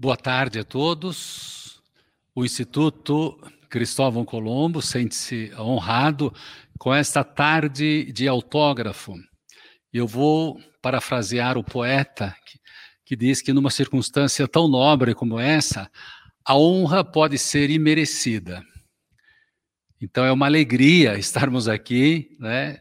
[0.00, 1.78] Boa tarde a todos.
[2.34, 6.32] O Instituto Cristóvão Colombo sente-se honrado
[6.78, 9.12] com esta tarde de autógrafo.
[9.92, 12.58] Eu vou parafrasear o poeta que,
[13.04, 15.90] que diz que numa circunstância tão nobre como essa,
[16.46, 18.62] a honra pode ser imerecida.
[20.00, 22.80] Então é uma alegria estarmos aqui, né?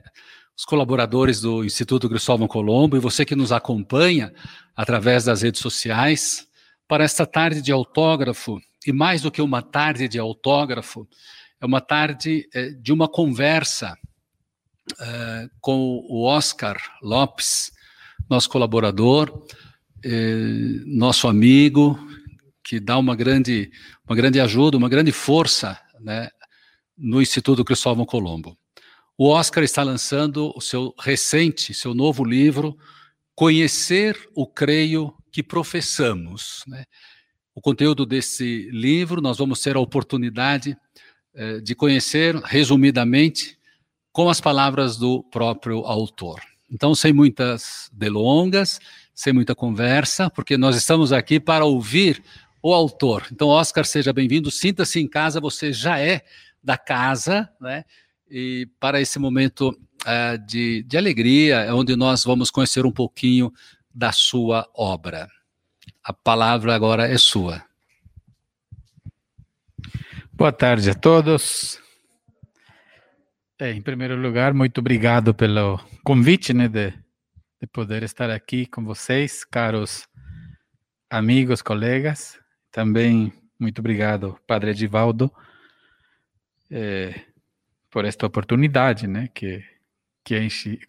[0.57, 4.33] Os colaboradores do Instituto Cristóvão Colombo e você que nos acompanha
[4.73, 6.47] através das redes sociais
[6.89, 11.07] para esta tarde de autógrafo e mais do que uma tarde de autógrafo,
[11.61, 13.95] é uma tarde é, de uma conversa
[15.00, 17.71] é, com o Oscar Lopes,
[18.28, 19.45] nosso colaborador,
[20.04, 20.09] é,
[20.87, 22.00] nosso amigo,
[22.64, 23.71] que dá uma grande,
[24.03, 26.31] uma grande ajuda, uma grande força né,
[26.97, 28.57] no Instituto Cristóvão Colombo.
[29.15, 32.75] O Oscar está lançando o seu recente, seu novo livro,
[33.36, 36.64] Conhecer o Creio que Professamos.
[36.67, 36.86] Né?
[37.56, 40.78] O conteúdo desse livro, nós vamos ter a oportunidade
[41.34, 43.58] eh, de conhecer, resumidamente,
[44.12, 46.42] com as palavras do próprio autor.
[46.72, 48.80] Então, sem muitas delongas,
[49.14, 52.23] sem muita conversa, porque nós estamos aqui para ouvir
[52.62, 53.25] o autor.
[53.31, 56.22] Então, Oscar, seja bem-vindo, sinta-se em casa, você já é
[56.64, 57.84] da casa, né?
[58.30, 63.52] E para esse momento uh, de, de alegria, é onde nós vamos conhecer um pouquinho
[63.94, 65.28] da sua obra.
[66.04, 67.64] A palavra agora é sua.
[70.31, 71.80] Boa tarde a todos.
[73.59, 76.94] É, em primeiro lugar, muito obrigado pelo convite né, de,
[77.59, 80.08] de poder estar aqui com vocês, caros
[81.09, 82.40] amigos, colegas.
[82.72, 85.30] Também muito obrigado, Padre Edivaldo,
[86.72, 87.20] é,
[87.90, 89.62] por esta oportunidade né, que,
[90.24, 90.36] que,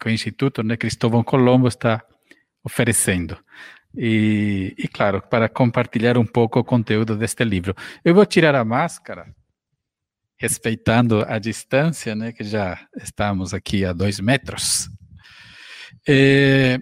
[0.05, 2.01] o Instituto né, Cristóvão Colombo está
[2.63, 3.37] oferecendo.
[3.95, 7.75] E, e, claro, para compartilhar um pouco o conteúdo deste livro.
[8.05, 9.33] Eu vou tirar a máscara,
[10.37, 14.89] respeitando a distância, né, que já estamos aqui a dois metros.
[16.07, 16.79] É,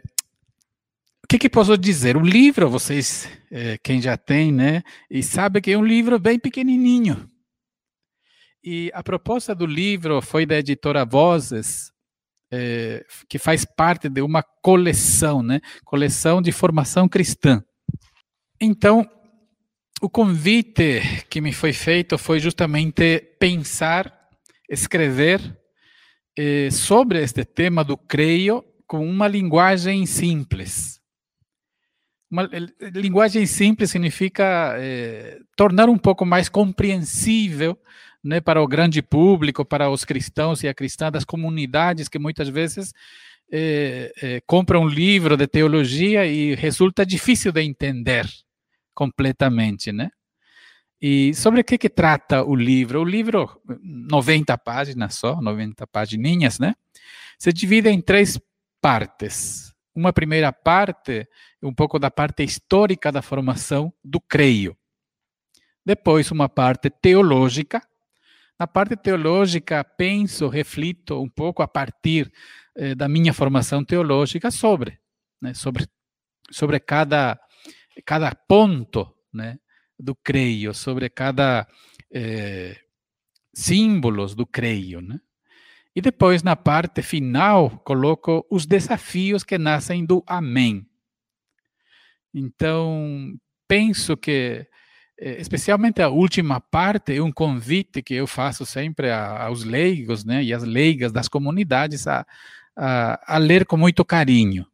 [1.24, 2.16] o que, que, posso dizer?
[2.16, 6.40] O livro, vocês, é, quem já tem, né, e sabe que é um livro bem
[6.40, 7.30] pequenininho.
[8.64, 11.92] E a proposta do livro foi da editora Vozes,
[12.52, 15.60] é, que faz parte de uma coleção, né?
[15.86, 17.64] Coleção de formação cristã.
[18.60, 19.10] Então,
[20.02, 24.14] o convite que me foi feito foi justamente pensar,
[24.70, 25.58] escrever
[26.38, 31.00] eh, sobre este tema do creio com uma linguagem simples.
[32.32, 32.50] Uma
[32.94, 37.78] linguagem simples significa eh, tornar um pouco mais compreensível
[38.24, 42.50] né, para o grande público, para os cristãos e a cristã das comunidades que muitas
[42.50, 42.94] vezes
[43.52, 48.28] é, é, compram um livro de teologia e resulta difícil de entender
[48.94, 50.10] completamente, né?
[51.02, 53.02] E sobre o que, que trata o livro?
[53.02, 56.76] O livro, 90 páginas só, 90 pagininhas, né?
[57.38, 58.38] Se divide em três
[58.82, 59.74] partes.
[59.96, 61.28] Uma primeira parte,
[61.64, 64.78] um pouco da parte histórica da formação do creio.
[65.86, 67.82] Depois, uma parte teológica,
[68.60, 72.30] na parte teológica, penso, reflito um pouco a partir
[72.76, 75.00] eh, da minha formação teológica sobre,
[75.42, 75.88] né, sobre,
[76.52, 77.40] sobre cada,
[78.06, 79.58] cada ponto né,
[79.98, 81.66] do creio, sobre cada
[82.12, 82.78] eh,
[83.54, 85.00] símbolos do creio.
[85.00, 85.22] Né?
[85.96, 90.86] E depois, na parte final, coloco os desafios que nascem do Amém.
[92.34, 93.34] Então,
[93.68, 94.68] penso que
[95.22, 100.44] especialmente a última parte, é um convite que eu faço sempre a, aos leigos né,
[100.44, 102.26] e às leigas das comunidades a,
[102.76, 104.66] a, a, ler com muito carinho.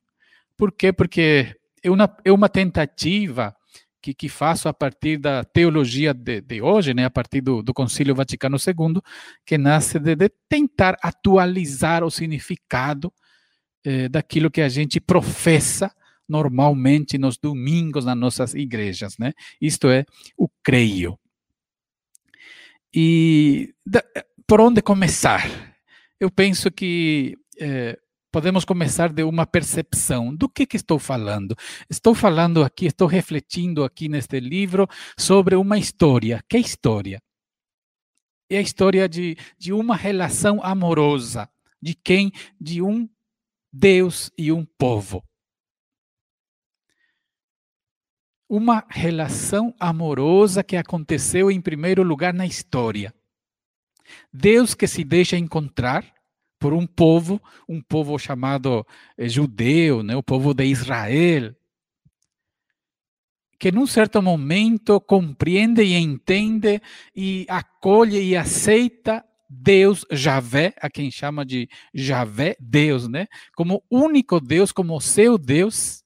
[0.55, 0.93] Por quê?
[0.93, 3.55] Porque é uma, é uma tentativa
[4.01, 7.73] que, que faço a partir da teologia de, de hoje, né, a partir do, do
[7.73, 9.01] Concílio Vaticano II,
[9.43, 13.11] que nasce de, de tentar atualizar o significado
[13.83, 15.91] eh, daquilo que a gente professa
[16.27, 19.33] normalmente nos domingos nas nossas igrejas, né?
[19.61, 20.05] Isto é
[20.37, 21.17] o creio.
[22.93, 24.03] E da,
[24.47, 25.75] por onde começar?
[26.19, 27.99] Eu penso que é,
[28.31, 30.35] podemos começar de uma percepção.
[30.35, 31.55] Do que, que estou falando?
[31.89, 34.87] Estou falando aqui, estou refletindo aqui neste livro
[35.17, 36.43] sobre uma história.
[36.47, 37.21] Que história?
[38.49, 41.49] É a história de, de uma relação amorosa.
[41.81, 42.31] De quem?
[42.59, 43.09] De um
[43.71, 45.23] Deus e um povo.
[48.47, 53.13] Uma relação amorosa que aconteceu em primeiro lugar na história.
[54.31, 56.05] Deus que se deixa encontrar
[56.59, 58.85] por um povo, um povo chamado
[59.17, 61.55] eh, judeu, né, o povo de Israel,
[63.59, 66.81] que num certo momento compreende e entende
[67.15, 73.27] e acolhe e aceita Deus Javé, a quem chama de Javé, Deus, né?
[73.55, 76.03] Como único Deus, como seu Deus,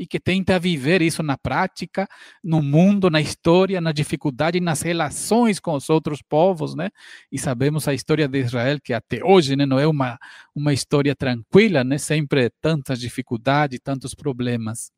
[0.00, 2.08] e que tenta viver isso na prática,
[2.42, 6.88] no mundo, na história, na dificuldade, nas relações com os outros povos, né?
[7.30, 10.18] E sabemos a história de Israel que até hoje, né, não é uma
[10.54, 11.98] uma história tranquila, né?
[11.98, 14.90] Sempre tantas dificuldades, tantos problemas.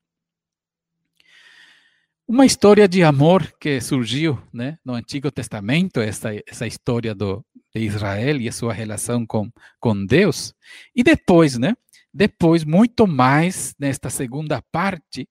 [2.28, 7.44] Uma história de amor que surgiu né, no Antigo Testamento, essa, essa história do,
[7.74, 9.50] de Israel e a sua relação com,
[9.80, 10.54] com Deus.
[10.94, 11.74] E depois, né,
[12.12, 15.28] depois, muito mais nesta segunda parte,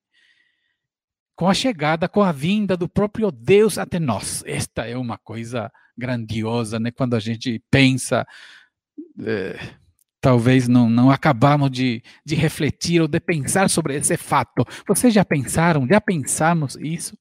[1.36, 4.44] com a chegada, com a vinda do próprio Deus até nós.
[4.46, 6.92] Esta é uma coisa grandiosa, né?
[6.92, 8.26] Quando a gente pensa,
[9.26, 9.60] é,
[10.20, 14.66] talvez não, não acabamos de, de refletir ou de pensar sobre esse fato.
[14.88, 17.18] Vocês já pensaram, já pensamos isso?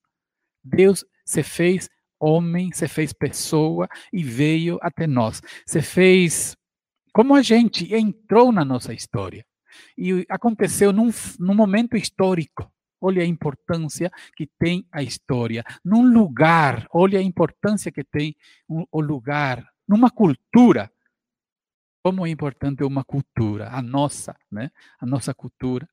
[0.63, 5.41] Deus se fez homem, se fez pessoa e veio até nós.
[5.67, 6.57] Se fez
[7.13, 9.45] como a gente, entrou na nossa história.
[9.97, 12.71] E aconteceu num, num momento histórico.
[13.01, 15.65] Olha a importância que tem a história.
[15.85, 18.37] Num lugar, olha a importância que tem
[18.69, 19.67] o lugar.
[19.89, 20.93] Numa cultura,
[22.03, 24.71] como é importante uma cultura, a nossa, né?
[24.99, 25.89] A nossa cultura,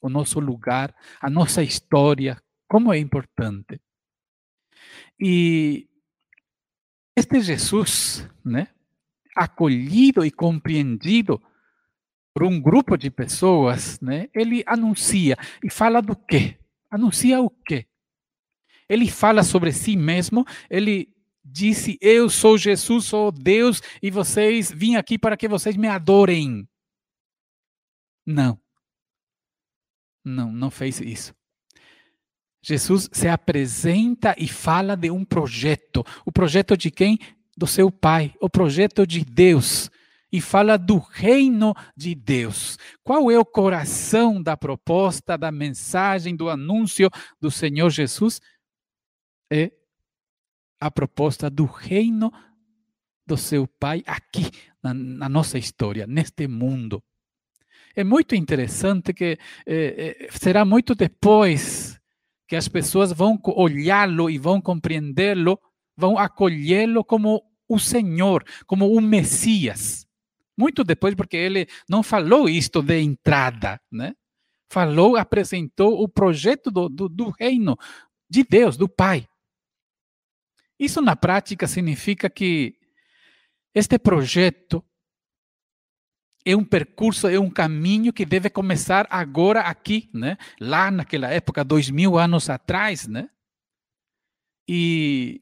[0.00, 3.80] o nosso lugar, a nossa história, como é importante.
[5.18, 5.88] E
[7.16, 8.68] este Jesus, né?
[9.36, 11.42] Acolhido e compreendido
[12.34, 14.28] por um grupo de pessoas, né?
[14.34, 16.56] Ele anuncia e fala do quê?
[16.90, 17.86] Anuncia o quê?
[18.88, 21.08] Ele fala sobre si mesmo, ele
[21.44, 26.68] disse: Eu sou Jesus, sou Deus, e vocês vim aqui para que vocês me adorem.
[28.26, 28.60] Não.
[30.24, 31.34] Não, não fez isso.
[32.62, 36.04] Jesus se apresenta e fala de um projeto.
[36.26, 37.18] O projeto de quem?
[37.56, 38.34] Do seu Pai.
[38.40, 39.90] O projeto de Deus.
[40.32, 42.78] E fala do reino de Deus.
[43.02, 47.10] Qual é o coração da proposta, da mensagem, do anúncio
[47.40, 48.40] do Senhor Jesus?
[49.52, 49.72] É
[50.80, 52.32] a proposta do reino
[53.26, 54.50] do seu Pai aqui
[54.82, 57.02] na, na nossa história, neste mundo.
[57.94, 62.00] É muito interessante que é, é, será muito depois
[62.48, 65.60] que as pessoas vão olhá-lo e vão compreendê-lo,
[65.96, 70.06] vão acolhê-lo como o Senhor, como o Messias.
[70.60, 74.14] Muito depois, porque ele não falou isto de entrada, né?
[74.70, 77.78] Falou, apresentou o projeto do, do, do reino
[78.28, 79.26] de Deus, do Pai.
[80.78, 82.76] Isso na prática significa que
[83.74, 84.84] este projeto
[86.44, 90.36] é um percurso, é um caminho que deve começar agora aqui, né?
[90.60, 93.30] Lá naquela época, dois mil anos atrás, né?
[94.68, 95.40] E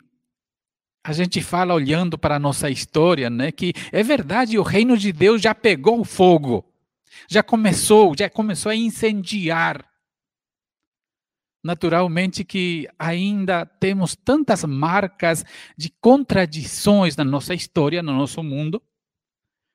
[1.09, 3.51] a gente fala olhando para a nossa história, né?
[3.51, 6.71] Que é verdade, o reino de Deus já pegou fogo,
[7.31, 9.89] já começou, já começou a incendiar
[11.65, 15.47] naturalmente que ainda temos tantas marcas
[15.79, 18.83] de contradições na nossa história, no nosso mundo.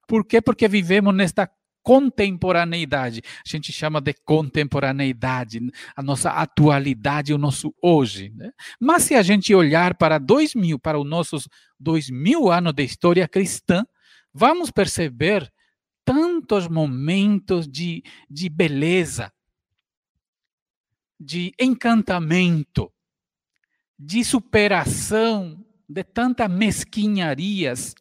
[0.08, 0.40] Por quê?
[0.40, 1.50] Porque vivemos nesta
[1.84, 3.22] contemporaneidade.
[3.46, 5.60] A gente chama de contemporaneidade,
[5.96, 8.32] a nossa atualidade, o nosso hoje.
[8.36, 8.52] Né?
[8.80, 11.48] Mas se a gente olhar para dois mil, para os nossos
[11.80, 13.86] dois mil anos de história cristã,
[14.34, 15.52] vamos perceber
[16.06, 19.32] tantos momentos de, de beleza,
[21.20, 22.92] de encantamento,
[23.98, 27.94] de superação de tantas mesquinharias,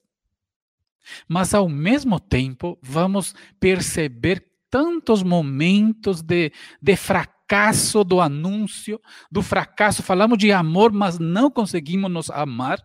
[1.29, 8.99] mas ao mesmo tempo vamos perceber tantos momentos de, de fracasso do anúncio,
[9.31, 10.03] do fracasso.
[10.03, 12.83] Falamos de amor, mas não conseguimos nos amar.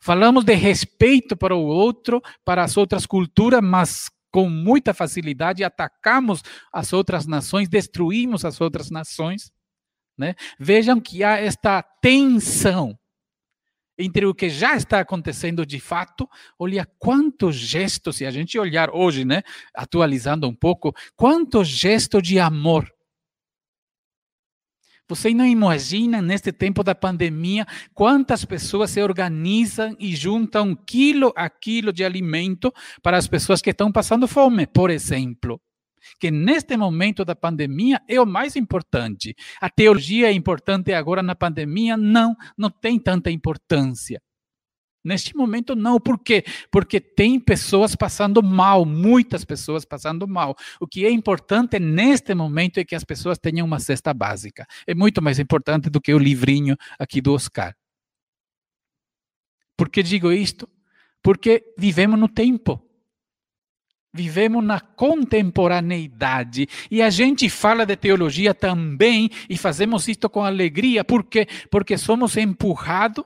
[0.00, 6.42] Falamos de respeito para o outro, para as outras culturas, mas com muita facilidade atacamos
[6.72, 9.52] as outras nações, destruímos as outras nações.
[10.18, 10.34] Né?
[10.58, 12.97] Vejam que há esta tensão
[13.98, 16.28] entre o que já está acontecendo de fato,
[16.58, 19.42] olha quantos gestos, se a gente olhar hoje, né,
[19.74, 22.88] atualizando um pouco, quantos gestos de amor.
[25.08, 31.48] Você não imagina, neste tempo da pandemia, quantas pessoas se organizam e juntam quilo a
[31.48, 35.60] quilo de alimento para as pessoas que estão passando fome, por exemplo
[36.18, 39.34] que neste momento da pandemia é o mais importante.
[39.60, 41.96] A teologia é importante agora na pandemia?
[41.96, 44.20] Não, não tem tanta importância.
[45.04, 45.98] Neste momento, não.
[46.00, 46.44] Por quê?
[46.70, 50.56] Porque tem pessoas passando mal, muitas pessoas passando mal.
[50.80, 54.66] O que é importante neste momento é que as pessoas tenham uma cesta básica.
[54.86, 57.74] É muito mais importante do que o livrinho aqui do Oscar.
[59.76, 60.68] Por que digo isto?
[61.22, 62.87] Porque vivemos no tempo.
[64.18, 66.66] Vivemos na contemporaneidade.
[66.90, 71.04] E a gente fala de teologia também e fazemos isto com alegria.
[71.04, 71.46] Por quê?
[71.70, 73.24] Porque somos empurrados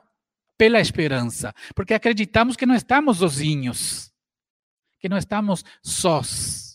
[0.55, 4.13] pela esperança, porque acreditamos que não estamos sozinhos,
[4.99, 6.72] que não estamos sós,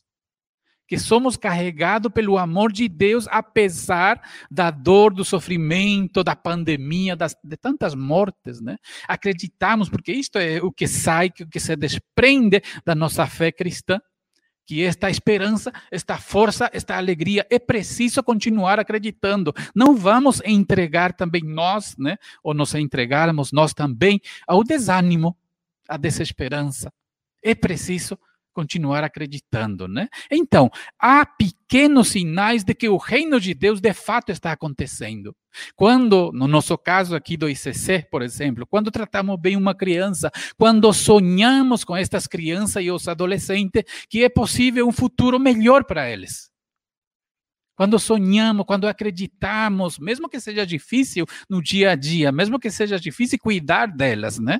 [0.89, 7.37] que somos carregados pelo amor de Deus, apesar da dor, do sofrimento, da pandemia, das,
[7.45, 8.79] de tantas mortes, né?
[9.07, 14.01] Acreditamos, porque isto é o que sai, o que se desprende da nossa fé cristã,
[14.65, 19.53] que esta esperança, esta força, esta alegria é preciso continuar acreditando.
[19.75, 25.37] Não vamos entregar também nós, né, ou nos entregarmos nós também ao desânimo,
[25.87, 26.91] à desesperança.
[27.43, 28.19] É preciso
[28.59, 30.09] continuar acreditando, né?
[30.29, 35.33] Então, há pequenos sinais de que o reino de Deus de fato está acontecendo.
[35.77, 40.93] Quando, no nosso caso aqui do ICC, por exemplo, quando tratamos bem uma criança, quando
[40.93, 46.51] sonhamos com estas crianças e os adolescentes que é possível um futuro melhor para eles.
[47.77, 52.99] Quando sonhamos, quando acreditamos, mesmo que seja difícil no dia a dia, mesmo que seja
[52.99, 54.59] difícil cuidar delas, né?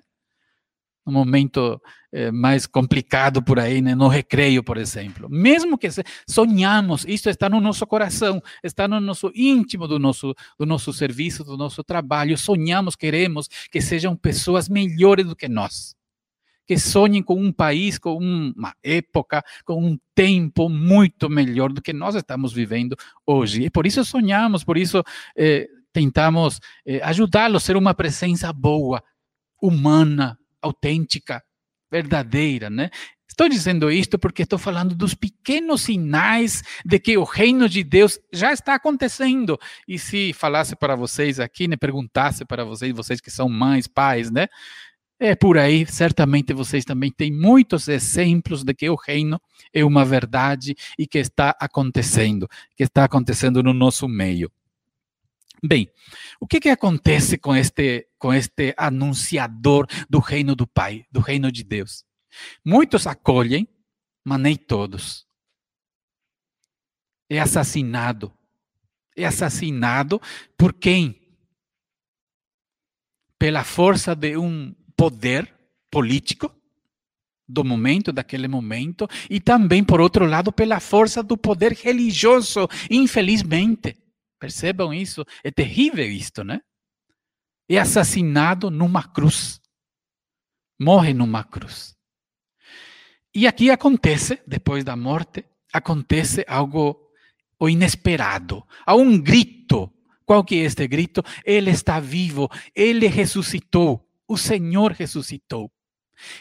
[1.09, 1.81] Um momento
[2.13, 3.95] eh, mais complicado por aí, né?
[3.95, 5.29] no recreio, por exemplo.
[5.29, 5.89] Mesmo que
[6.27, 11.45] sonhamos, isso está no nosso coração, está no nosso íntimo do nosso, do nosso serviço,
[11.45, 12.37] do nosso trabalho.
[12.39, 15.95] Sonhamos, queremos que sejam pessoas melhores do que nós.
[16.67, 21.93] Que sonhem com um país, com uma época, com um tempo muito melhor do que
[21.95, 22.95] nós estamos vivendo
[23.27, 23.65] hoje.
[23.65, 25.03] E por isso sonhamos, por isso
[25.37, 29.03] eh, tentamos eh, ajudá-los a ser uma presença boa,
[29.61, 31.43] humana, autêntica,
[31.91, 32.91] verdadeira, né?
[33.29, 38.19] Estou dizendo isto porque estou falando dos pequenos sinais de que o reino de Deus
[38.33, 39.59] já está acontecendo.
[39.87, 44.31] E se falasse para vocês aqui, né, perguntasse para vocês, vocês que são mães, pais,
[44.31, 44.49] né?
[45.21, 49.41] É por aí, certamente vocês também têm muitos exemplos de que o reino
[49.73, 54.51] é uma verdade e que está acontecendo, que está acontecendo no nosso meio.
[55.63, 55.91] Bem,
[56.41, 61.51] o que, que acontece com este, com este anunciador do reino do Pai, do reino
[61.51, 62.05] de Deus?
[62.65, 63.67] Muitos acolhem,
[64.25, 65.27] mas nem todos.
[67.29, 68.33] É assassinado.
[69.17, 70.21] É assassinado
[70.57, 71.21] por quem?
[73.39, 75.53] Pela força de um poder
[75.91, 76.55] político
[77.49, 83.97] do momento, daquele momento, e também, por outro lado, pela força do poder religioso, infelizmente.
[84.39, 85.25] Percebam isso?
[85.43, 86.61] É terrível isto, né?
[87.69, 89.61] É assassinado numa cruz.
[90.81, 91.97] Morre numa cruz.
[93.35, 97.09] E aqui acontece, depois da morte, acontece algo
[97.59, 98.65] o inesperado.
[98.87, 99.93] Há um grito.
[100.25, 101.23] Qual que é este grito?
[101.45, 104.07] Ele está vivo, ele ressuscitou.
[104.27, 105.73] O Senhor ressuscitou.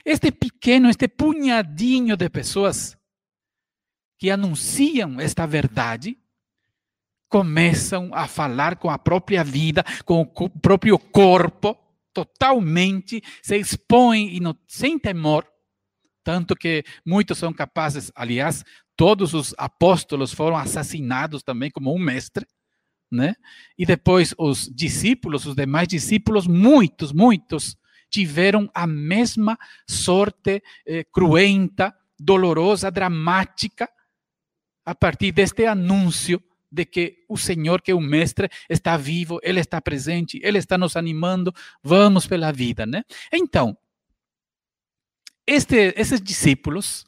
[0.04, 2.98] Este pequeno, este punhadinho de pessoas
[4.18, 6.18] que anunciam esta verdade,
[7.30, 11.78] começam a falar com a própria vida, com o próprio corpo,
[12.14, 15.46] totalmente, se expõem sem temor.
[16.24, 18.64] Tanto que muitos são capazes, aliás,
[18.96, 22.46] todos os apóstolos foram assassinados também como um mestre,
[23.10, 23.36] né?
[23.78, 27.78] E depois os discípulos, os demais discípulos, muitos, muitos,
[28.10, 29.58] tiveram a mesma
[29.88, 33.88] sorte eh, cruenta, dolorosa, dramática,
[34.86, 36.42] a partir deste anúncio
[36.78, 40.78] de que o Senhor, que é o mestre, está vivo, ele está presente, ele está
[40.78, 41.54] nos animando,
[41.84, 43.04] vamos pela vida, né?
[43.34, 43.76] Então,
[45.46, 47.06] este, esses discípulos,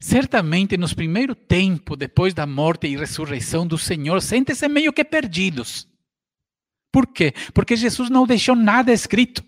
[0.00, 5.86] certamente nos primeiros tempos, depois da morte e ressurreição do Senhor, sentem-se meio que perdidos.
[6.90, 7.34] Por quê?
[7.52, 9.44] Porque Jesus não deixou nada escrito.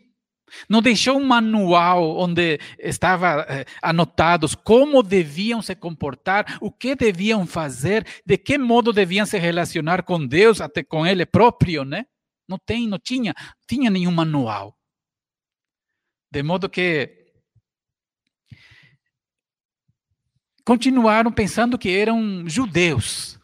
[0.69, 7.47] Não deixou um manual onde estava eh, anotados como deviam se comportar, o que deviam
[7.47, 12.07] fazer, de que modo deviam se relacionar com Deus, até com Ele próprio, né?
[12.49, 13.35] Não tem, não tinha,
[13.67, 14.77] tinha nenhum manual.
[16.31, 17.11] De modo que
[20.65, 23.42] continuaram pensando que eram judeus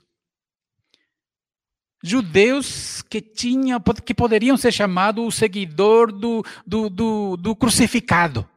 [2.03, 8.49] judeus que tinham, que poderiam ser chamados o seguidor do, do, do, do crucificado,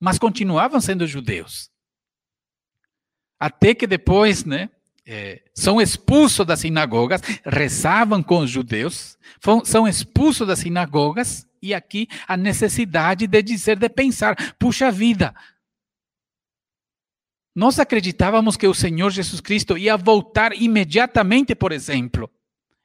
[0.00, 1.70] mas continuavam sendo judeus.
[3.38, 4.70] Até que depois, né,
[5.06, 9.16] é, são expulsos das sinagogas, rezavam com os judeus,
[9.64, 15.34] são expulsos das sinagogas, E aqui a necessidade de dizer, de pensar, puxa vida,
[17.54, 22.30] nós acreditávamos que o Senhor Jesus Cristo ia voltar imediatamente, por exemplo,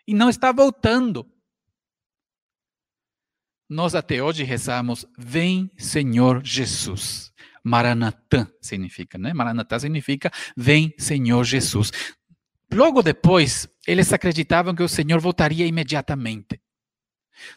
[0.08, 1.26] e não está voltando.
[3.70, 7.32] Nós até hoje rezamos: Vem, Senhor Jesus.
[7.64, 9.34] Maranatã significa, né?
[9.34, 11.92] Maranatã significa Vem, Senhor Jesus.
[12.72, 16.62] Logo depois, eles acreditavam que o Senhor voltaria imediatamente.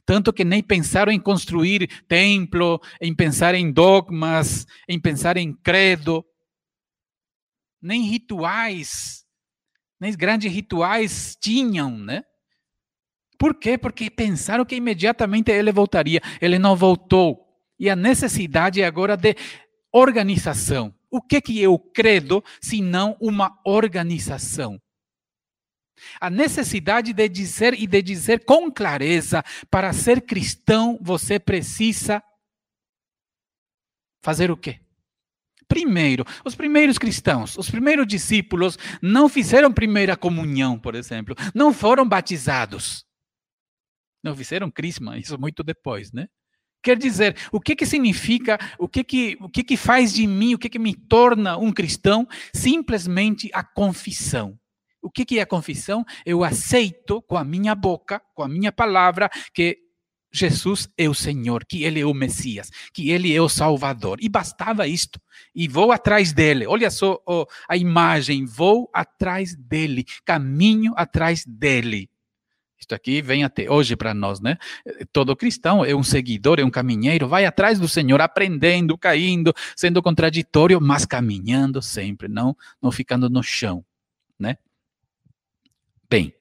[0.05, 6.25] Tanto que nem pensaram em construir templo, em pensar em dogmas, em pensar em credo,
[7.81, 9.25] nem rituais,
[10.01, 12.25] nem grandes rituais tinham, né?
[13.39, 13.77] Por quê?
[13.77, 16.21] Porque pensaram que imediatamente ele voltaria.
[16.41, 17.47] Ele não voltou.
[17.79, 19.37] E a necessidade agora de
[19.93, 20.95] organização.
[21.11, 24.81] O que, que é o credo, se não uma organização?
[26.21, 32.23] A necessidade de dizer e de dizer com clareza: para ser cristão, você precisa
[34.23, 34.81] fazer o quê?
[35.69, 42.07] Primeiro, os primeiros cristãos, os primeiros discípulos não fizeram primeira comunhão, por exemplo, não foram
[42.07, 43.05] batizados.
[44.27, 46.27] Não fizeram crisma, isso muito depois, né?
[46.83, 50.55] Quer dizer, o que que significa, o que que, o que que faz de mim,
[50.55, 52.27] o que que me torna um cristão?
[52.53, 54.59] Simplesmente a confissão.
[55.01, 56.05] O que que é a confissão?
[56.25, 59.79] Eu aceito com a minha boca, com a minha palavra, que
[60.33, 64.19] Jesus é o Senhor, que Ele é o Messias, que Ele é o Salvador.
[64.21, 65.21] E bastava isto.
[65.55, 66.67] E vou atrás dele.
[66.67, 68.45] Olha só oh, a imagem.
[68.45, 70.05] Vou atrás dele.
[70.25, 72.11] Caminho atrás dele.
[72.79, 74.59] Isto aqui vem até hoje para nós, né?
[75.13, 80.03] Todo cristão é um seguidor, é um caminheiro, vai atrás do Senhor, aprendendo, caindo, sendo
[80.03, 83.85] contraditório, mas caminhando sempre, não, não ficando no chão,
[84.39, 84.59] né?
[86.09, 86.35] Bem,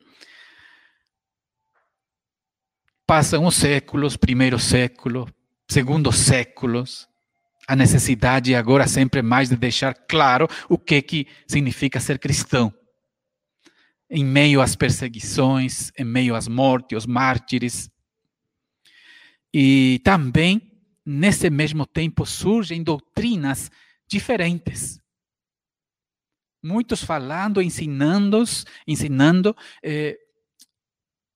[3.08, 5.28] passam os séculos, primeiro século,
[5.68, 7.08] segundo séculos,
[7.68, 12.72] a necessidade agora sempre mais de deixar claro o que que significa ser cristão
[14.10, 17.90] em meio às perseguições, em meio às mortes, os mártires.
[19.54, 20.62] E também,
[21.06, 23.72] nesse mesmo tempo, surgem doutrinas
[24.08, 25.00] diferentes.
[26.64, 28.44] Muitos falando, ensinando,
[28.88, 30.18] ensinando eh,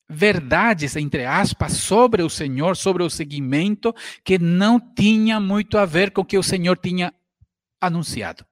[0.09, 6.11] verdades, entre aspas, sobre o Senhor, sobre o seguimento, que não tinha muito a ver
[6.11, 7.13] com o que o Senhor tinha
[7.79, 8.48] anunciado.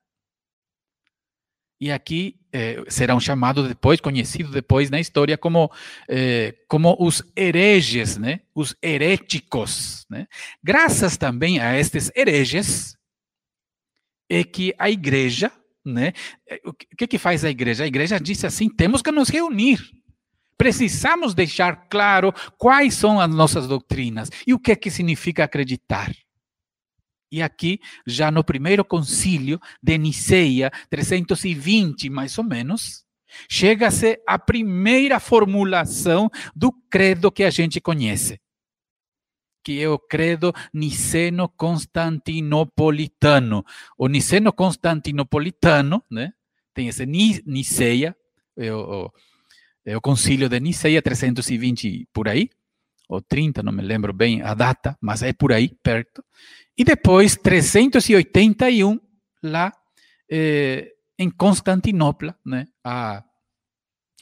[1.80, 5.72] E aqui eh, serão chamados depois, conhecidos depois na história como,
[6.10, 8.40] eh, como os hereges, né?
[8.56, 10.06] os heréticos.
[10.10, 10.28] Né?
[10.63, 12.98] Graças também a estes hereges,
[14.30, 15.52] é que a igreja,
[15.86, 16.13] né?
[16.50, 17.84] Eh, o que, que faz a igreja?
[17.84, 19.80] A igreja disse assim: temos que nos reunir.
[20.58, 26.12] Precisamos deixar claro quais são as nossas doutrinas e o que, que significa acreditar.
[27.32, 33.06] E aqui, já no primeiro concílio de Niceia, 320 mais ou menos,
[33.50, 38.40] chega-se a primeira formulação do credo que a gente conhece,
[39.63, 43.66] que é o credo niceno-constantinopolitano.
[43.98, 46.32] O niceno-constantinopolitano, né,
[46.74, 48.16] tem esse Niceia,
[48.58, 49.12] é o,
[49.86, 52.50] é o concílio de Niceia, 320 por aí,
[53.10, 56.24] ou 30, não me lembro bem a data, mas é por aí, perto.
[56.78, 59.00] E depois, 381,
[59.42, 59.72] lá
[60.30, 63.24] eh, em Constantinopla, né, a,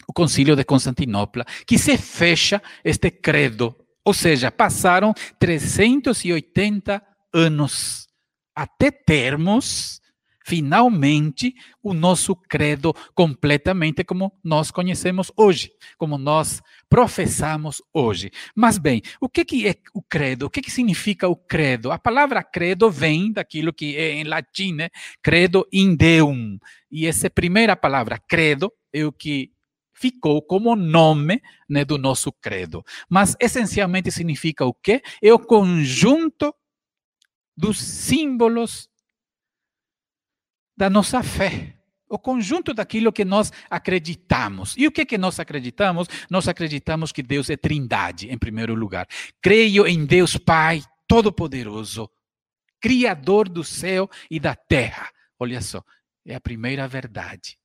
[0.07, 3.75] o concílio de Constantinopla, que se fecha este credo.
[4.05, 7.01] Ou seja, passaram 380
[7.33, 8.07] anos
[8.55, 9.99] até termos
[10.45, 18.29] finalmente o nosso credo completamente como nós conhecemos hoje, como nós professamos hoje.
[18.55, 20.45] Mas bem, o que, é o credo?
[20.45, 21.91] O que, que significa o credo?
[21.91, 24.89] A palavra credo vem daquilo que é em latim, né?
[25.21, 26.59] credo in deum.
[26.91, 29.51] E essa primeira palavra, credo, é o que
[29.95, 32.83] ficou como nome né, do nosso credo.
[33.09, 35.01] Mas essencialmente significa o quê?
[35.23, 36.53] É o conjunto
[37.57, 38.87] dos símbolos
[40.75, 41.75] da nossa fé,
[42.09, 44.75] o conjunto daquilo que nós acreditamos.
[44.77, 46.07] E o que que nós acreditamos?
[46.29, 49.07] Nós acreditamos que Deus é trindade, em primeiro lugar.
[49.41, 52.09] Creio em Deus Pai Todo-Poderoso,
[52.79, 55.09] Criador do céu e da terra.
[55.39, 55.83] Olha só,
[56.25, 57.57] é a primeira verdade.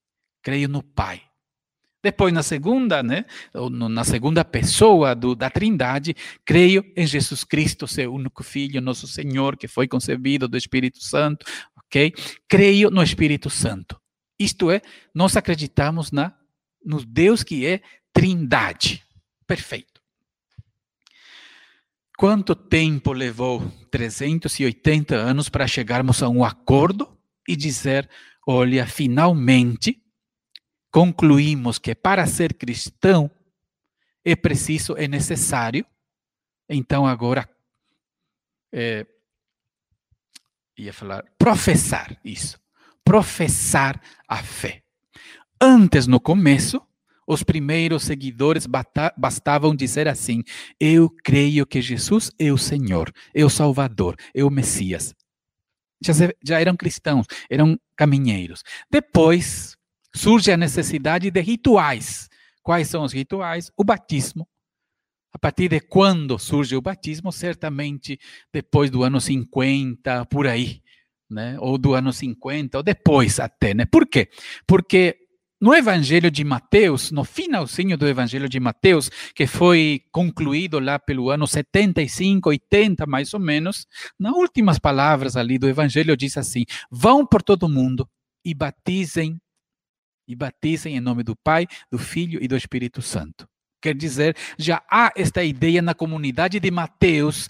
[0.42, 1.22] Creio no Pai.
[2.02, 8.14] Depois, na segunda, né, na segunda pessoa do, da Trindade, creio em Jesus Cristo, seu
[8.14, 11.44] único Filho, nosso Senhor, que foi concebido do Espírito Santo,
[11.90, 12.14] ok?
[12.48, 14.00] Creio no Espírito Santo.
[14.38, 14.80] Isto é,
[15.12, 16.34] nós acreditamos na,
[16.84, 19.04] no Deus que é Trindade.
[19.46, 20.00] Perfeito.
[22.16, 23.60] Quanto tempo levou?
[23.90, 28.08] 380 anos para chegarmos a um acordo e dizer:
[28.46, 30.00] olha, finalmente
[30.92, 33.30] concluímos que para ser cristão
[34.24, 35.86] é preciso, é necessário,
[36.68, 37.48] então agora
[38.72, 39.06] é,
[40.80, 42.58] ia falar professar isso,
[43.04, 44.82] professar a fé.
[45.60, 46.80] Antes, no começo,
[47.26, 48.66] os primeiros seguidores
[49.16, 50.42] bastavam dizer assim:
[50.78, 55.14] Eu creio que Jesus é o Senhor, é o Salvador, é o Messias.
[56.02, 56.12] Já,
[56.42, 58.62] já eram cristãos, eram caminheiros.
[58.90, 59.76] Depois
[60.14, 62.28] surge a necessidade de rituais.
[62.62, 63.70] Quais são os rituais?
[63.76, 64.48] O batismo.
[65.32, 67.30] A partir de quando surge o batismo?
[67.30, 68.18] Certamente
[68.52, 70.82] depois do ano 50, por aí,
[71.30, 71.56] né?
[71.60, 73.86] Ou do ano 50, ou depois até, né?
[73.86, 74.28] Por quê?
[74.66, 75.16] Porque
[75.60, 81.28] no Evangelho de Mateus, no finalzinho do Evangelho de Mateus, que foi concluído lá pelo
[81.28, 83.86] ano 75, 80 mais ou menos,
[84.18, 88.08] nas últimas palavras ali do Evangelho diz assim: vão por todo mundo
[88.44, 89.38] e batizem
[90.26, 93.49] e batizem em nome do Pai, do Filho e do Espírito Santo.
[93.80, 97.48] Quer dizer, já há esta ideia na comunidade de Mateus,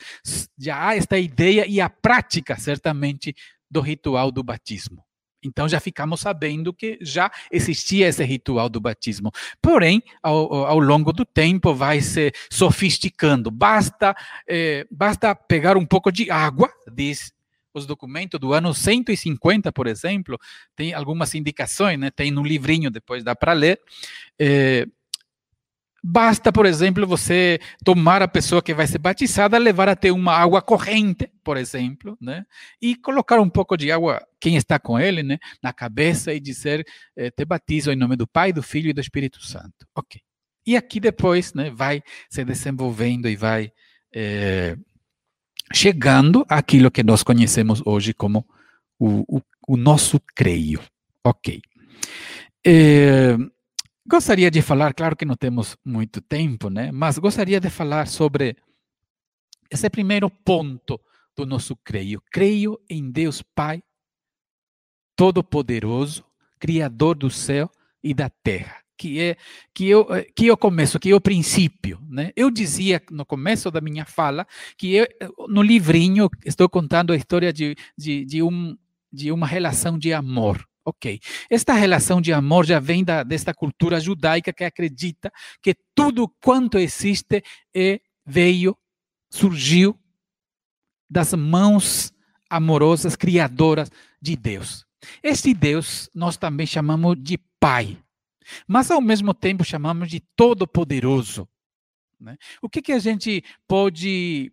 [0.59, 3.35] já há esta ideia e a prática, certamente,
[3.71, 5.05] do ritual do batismo.
[5.43, 9.31] Então já ficamos sabendo que já existia esse ritual do batismo.
[9.61, 13.51] Porém, ao, ao longo do tempo vai se sofisticando.
[13.51, 14.15] Basta,
[14.47, 17.33] eh, basta pegar um pouco de água, diz
[17.73, 20.39] os documentos do ano 150, por exemplo,
[20.75, 22.11] tem algumas indicações, né?
[22.11, 23.81] tem no livrinho, depois dá para ler.
[24.39, 24.87] Eh,
[26.03, 30.63] Basta, por exemplo, você tomar a pessoa que vai ser batizada, levar até uma água
[30.63, 32.45] corrente, por exemplo, né?
[32.81, 35.39] E colocar um pouco de água, quem está com ele, né?
[35.63, 39.01] Na cabeça e dizer, eh, te batizo em nome do Pai, do Filho e do
[39.01, 39.87] Espírito Santo.
[39.95, 40.23] Ok.
[40.67, 41.71] E aqui depois, né?
[41.71, 43.71] Vai se desenvolvendo e vai
[44.15, 44.77] eh,
[45.73, 48.47] chegando àquilo que nós conhecemos hoje como
[48.99, 50.81] o, o, o nosso creio.
[51.23, 51.61] Ok.
[52.67, 53.37] Eh,
[54.07, 56.91] Gostaria de falar, claro que não temos muito tempo, né?
[56.91, 58.57] Mas gostaria de falar sobre
[59.71, 61.01] esse primeiro ponto
[61.37, 62.23] do nosso creio.
[62.31, 63.83] Creio em Deus Pai,
[65.15, 66.25] Todo-Poderoso,
[66.59, 67.71] Criador do céu
[68.03, 69.37] e da terra, que é
[69.75, 72.33] que eu que eu começo, que é o princípio, né?
[72.35, 75.07] Eu dizia no começo da minha fala que eu,
[75.49, 78.77] no livrinho estou contando a história de, de, de um
[79.13, 81.21] de uma relação de amor Ok.
[81.49, 86.79] Esta relação de amor já vem da, desta cultura judaica que acredita que tudo quanto
[86.79, 88.77] existe é, veio,
[89.31, 89.97] surgiu
[91.09, 92.13] das mãos
[92.49, 93.89] amorosas, criadoras
[94.21, 94.85] de Deus.
[95.23, 97.97] Este Deus nós também chamamos de Pai,
[98.67, 101.49] mas ao mesmo tempo chamamos de Todo-Poderoso.
[102.19, 102.37] Né?
[102.61, 104.53] O que, que a gente pode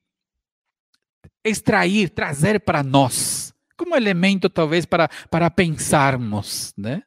[1.43, 3.46] extrair, trazer para nós?
[3.77, 7.03] Como elemento talvez para, para pensarmos, né?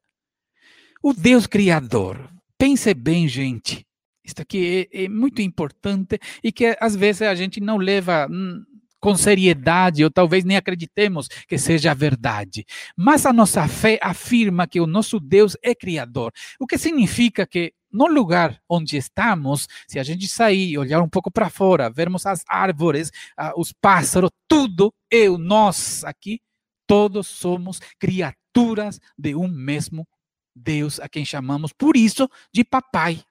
[1.02, 2.30] O Deus Criador.
[2.56, 3.86] Pense bem, gente.
[4.24, 8.62] Isso aqui é, é muito importante e que às vezes a gente não leva hum,
[9.00, 12.64] com seriedade, ou talvez nem acreditemos que seja verdade.
[12.96, 17.72] Mas a nossa fé afirma que o nosso Deus é Criador, o que significa que
[17.90, 22.44] no lugar onde estamos, se a gente sair olhar um pouco para fora, vermos as
[22.46, 23.10] árvores,
[23.56, 26.40] os pássaros, tudo eu, nós aqui,
[26.90, 30.08] Todos somos criaturas de um mesmo
[30.52, 33.24] Deus a quem chamamos, por isso, de papai.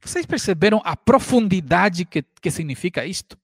[0.00, 3.38] Vocês perceberam a profundidade que, que significa isto?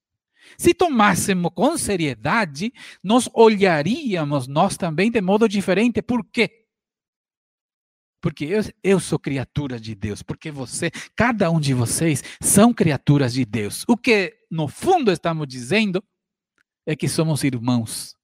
[0.57, 6.01] Se tomássemos com seriedade, nós olharíamos nós também de modo diferente.
[6.01, 6.65] Por quê?
[8.19, 13.31] Porque eu, eu sou criatura de Deus, porque você, cada um de vocês, são criaturas
[13.31, 13.85] de Deus.
[13.87, 16.03] O que, no fundo, estamos dizendo
[16.83, 18.17] é que somos irmãos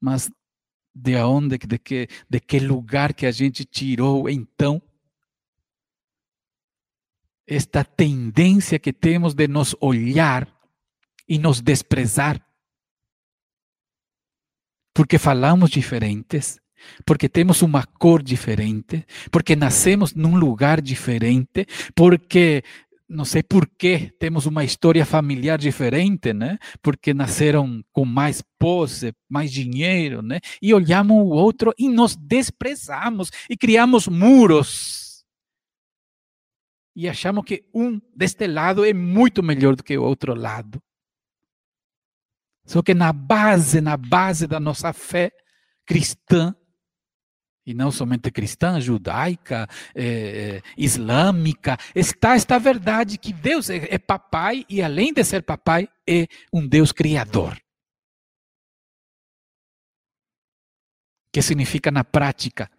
[0.00, 0.30] mas
[0.94, 4.80] de onde, de que, de que lugar que a gente tirou então
[7.46, 10.48] esta tendência que temos de nos olhar
[11.28, 12.44] e nos desprezar?
[14.94, 16.58] Porque falamos diferentes,
[17.04, 22.64] porque temos uma cor diferente, porque nascemos num lugar diferente, porque
[23.08, 26.58] não sei por que temos uma história familiar diferente, né?
[26.82, 30.40] Porque nasceram com mais posse, mais dinheiro, né?
[30.60, 35.24] E olhamos o outro e nos desprezamos e criamos muros.
[36.96, 40.82] E achamos que um deste lado é muito melhor do que o outro lado.
[42.64, 45.30] Só que na base, na base da nossa fé
[45.86, 46.56] cristã,
[47.66, 54.64] e não somente cristã, judaica, é, islâmica, está esta verdade que Deus é, é papai
[54.68, 57.58] e, além de ser papai, é um Deus criador.
[61.36, 62.70] que significa na prática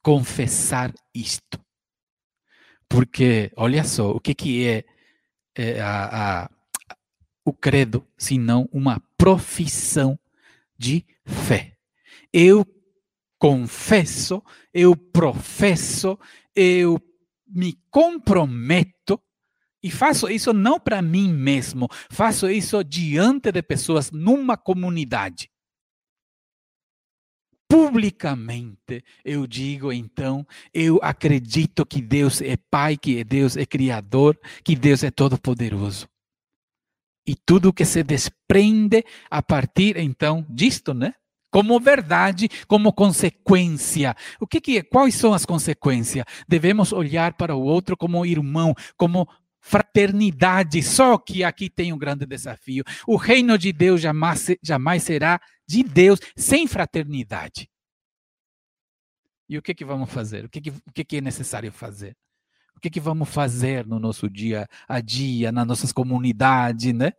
[0.00, 1.60] confessar isto.
[2.88, 4.84] Porque, olha só, o que, que é,
[5.56, 6.50] é a, a,
[7.44, 10.16] o credo, senão uma profissão
[10.78, 11.76] de fé.
[12.32, 12.64] Eu
[13.38, 16.18] confesso, eu professo,
[16.54, 17.00] eu
[17.46, 19.20] me comprometo
[19.82, 25.50] e faço isso não para mim mesmo, faço isso diante de pessoas numa comunidade.
[27.68, 34.76] Publicamente eu digo então, eu acredito que Deus é Pai, que Deus é Criador, que
[34.76, 36.08] Deus é Todo-Poderoso.
[37.26, 41.14] E tudo que se desprende a partir então disto, né?
[41.50, 44.14] Como verdade, como consequência.
[44.40, 44.82] O que, que é?
[44.82, 46.24] Quais são as consequências?
[46.48, 49.28] Devemos olhar para o outro como irmão, como
[49.60, 50.82] fraternidade.
[50.82, 52.84] Só que aqui tem um grande desafio.
[53.06, 57.68] O reino de Deus jamais, jamais será de Deus sem fraternidade.
[59.48, 60.44] E o que, que vamos fazer?
[60.44, 62.16] O que, que, o que, que é necessário fazer?
[62.76, 67.12] O que, que vamos fazer no nosso dia a dia, nas nossas comunidades, né?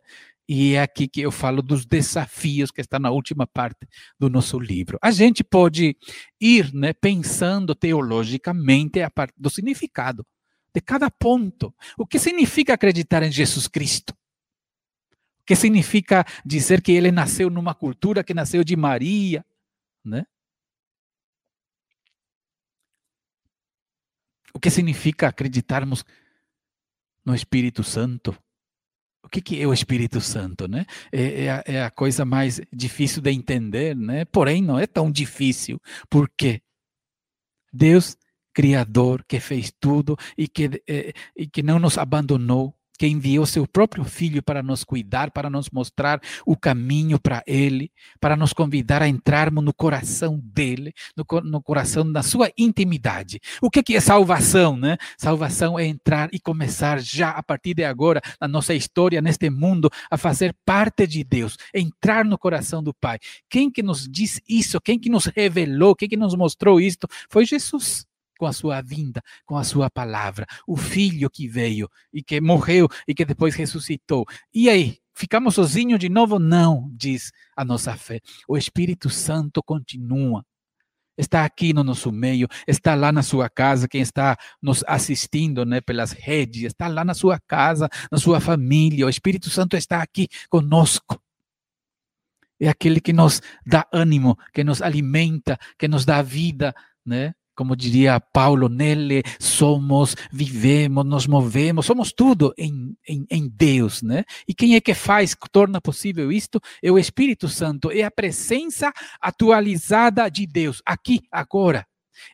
[0.48, 3.86] E é aqui que eu falo dos desafios que está na última parte
[4.18, 4.98] do nosso livro.
[5.02, 5.94] A gente pode
[6.40, 10.26] ir né, pensando teologicamente a parte do significado
[10.74, 11.74] de cada ponto.
[11.98, 14.14] O que significa acreditar em Jesus Cristo?
[15.40, 19.44] O que significa dizer que ele nasceu numa cultura que nasceu de Maria,
[20.02, 20.24] né?
[24.54, 26.04] O que significa acreditarmos
[27.24, 28.36] no Espírito Santo?
[29.28, 30.86] O que, que é o Espírito Santo, né?
[31.12, 34.24] É, é, a, é, a, coisa mais difícil de entender, né?
[34.24, 35.78] Porém, não é tão difícil.
[36.08, 36.62] Por quê?
[37.70, 38.16] Deus,
[38.54, 43.66] Criador, que fez tudo e que, é, e que não nos abandonou, que enviou seu
[43.66, 49.02] próprio filho para nos cuidar, para nos mostrar o caminho para ele, para nos convidar
[49.02, 53.40] a entrarmos no coração dele, no, no coração da sua intimidade.
[53.62, 54.96] O que, que é salvação, né?
[55.16, 59.88] Salvação é entrar e começar já a partir de agora na nossa história neste mundo
[60.10, 63.18] a fazer parte de Deus, entrar no coração do Pai.
[63.48, 64.80] Quem que nos diz isso?
[64.80, 65.94] Quem que nos revelou?
[65.94, 67.06] Quem que nos mostrou isto?
[67.30, 70.46] Foi Jesus com a sua vinda, com a sua palavra.
[70.66, 74.24] O filho que veio e que morreu e que depois ressuscitou.
[74.54, 76.38] E aí, ficamos sozinhos de novo?
[76.38, 78.20] Não, diz a nossa fé.
[78.48, 80.46] O Espírito Santo continua.
[81.18, 85.80] Está aqui no nosso meio, está lá na sua casa, quem está nos assistindo né,
[85.80, 89.04] pelas redes, está lá na sua casa, na sua família.
[89.04, 91.20] O Espírito Santo está aqui conosco.
[92.60, 96.72] É aquele que nos dá ânimo, que nos alimenta, que nos dá vida,
[97.04, 97.34] né?
[97.58, 104.22] Como diria Paulo, nele somos, vivemos, nos movemos, somos tudo em, em, em, Deus, né?
[104.46, 106.60] E quem é que faz, torna possível isto?
[106.80, 111.84] É o Espírito Santo, é a presença atualizada de Deus, aqui, agora.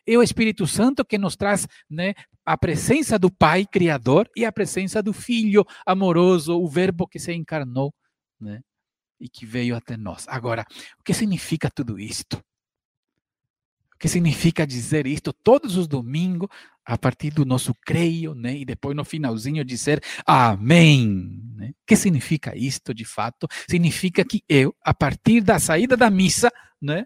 [0.05, 2.13] É o Espírito Santo que nos traz né,
[2.45, 7.33] a presença do Pai Criador e a presença do Filho amoroso, o Verbo que se
[7.33, 7.91] encarnou,
[8.39, 8.61] né?
[9.19, 10.27] E que veio até nós.
[10.27, 10.63] Agora,
[10.99, 12.39] o que significa tudo isto?
[13.95, 16.49] O que significa dizer isto todos os domingos,
[16.85, 18.55] a partir do nosso creio, né?
[18.57, 21.41] E depois no finalzinho dizer amém.
[21.55, 21.69] Né?
[21.69, 23.47] O que significa isto de fato?
[23.69, 27.05] Significa que eu, a partir da saída da missa, né?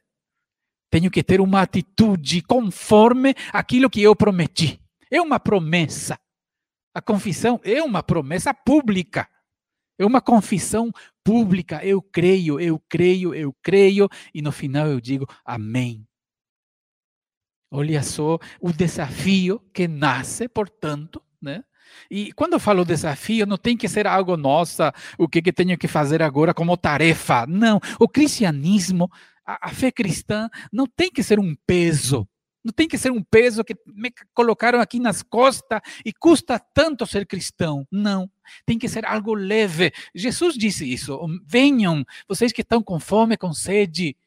[0.92, 4.82] Tenho que ter uma atitude conforme aquilo que eu prometi.
[5.12, 6.20] É uma promessa.
[6.94, 9.30] A confissão é uma promessa pública.
[10.00, 10.92] É uma confissão
[11.24, 11.86] pública.
[11.86, 14.10] Eu creio, eu creio, eu creio.
[14.34, 16.09] E no final eu digo amém.
[17.72, 21.64] Olha só o desafio que nasce, portanto, né?
[22.10, 25.78] E quando eu falo desafio, não tem que ser algo, nossa, o que, que tenho
[25.78, 27.46] que fazer agora como tarefa.
[27.48, 27.80] Não.
[28.00, 29.10] O cristianismo,
[29.46, 32.28] a, a fé cristã, não tem que ser um peso.
[32.64, 37.06] Não tem que ser um peso que me colocaram aqui nas costas e custa tanto
[37.06, 37.88] ser cristão.
[37.92, 38.30] Não.
[38.66, 39.92] Tem que ser algo leve.
[40.14, 41.20] Jesus disse isso.
[41.46, 44.18] Venham, vocês que estão com fome, com sede,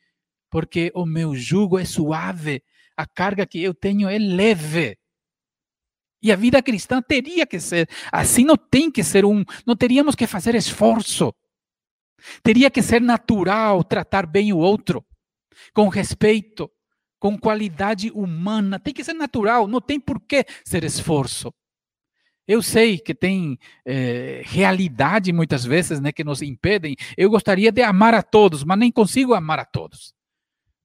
[0.50, 2.62] porque o meu jugo é suave
[2.96, 4.98] a carga que eu tenho é leve.
[6.22, 10.14] E a vida cristã teria que ser assim, não tem que ser um, não teríamos
[10.14, 11.35] que fazer esforço.
[12.42, 15.05] Teria que ser natural tratar bem o outro,
[15.74, 16.70] com respeito,
[17.18, 18.78] com qualidade humana.
[18.78, 21.52] Tem que ser natural, não tem por que ser esforço.
[22.46, 26.96] Eu sei que tem é, realidade muitas vezes né, que nos impedem.
[27.16, 30.12] Eu gostaria de amar a todos, mas nem consigo amar a todos.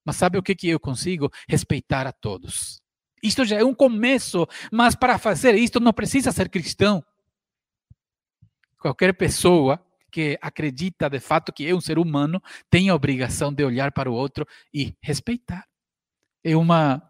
[0.08, 1.30] Mas sabe o que, que eu consigo?
[1.50, 2.82] Respeitar a todos.
[3.22, 7.04] Isto já é um começo, mas para fazer isto não precisa ser cristão.
[8.80, 13.66] Qualquer pessoa que acredita de fato que é um ser humano tem a obrigação de
[13.66, 15.66] olhar para o outro e respeitar.
[16.42, 17.04] É uma.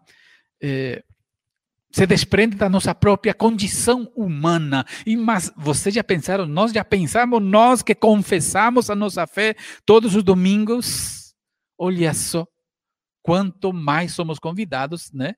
[0.60, 1.04] É,
[1.92, 4.84] se desprende da nossa própria condição humana.
[5.06, 9.54] E mas vocês já pensaram, nós já pensamos, nós que confessamos a nossa fé
[9.86, 11.32] todos os domingos,
[11.78, 12.44] olha só
[13.28, 15.34] quanto mais somos convidados, né,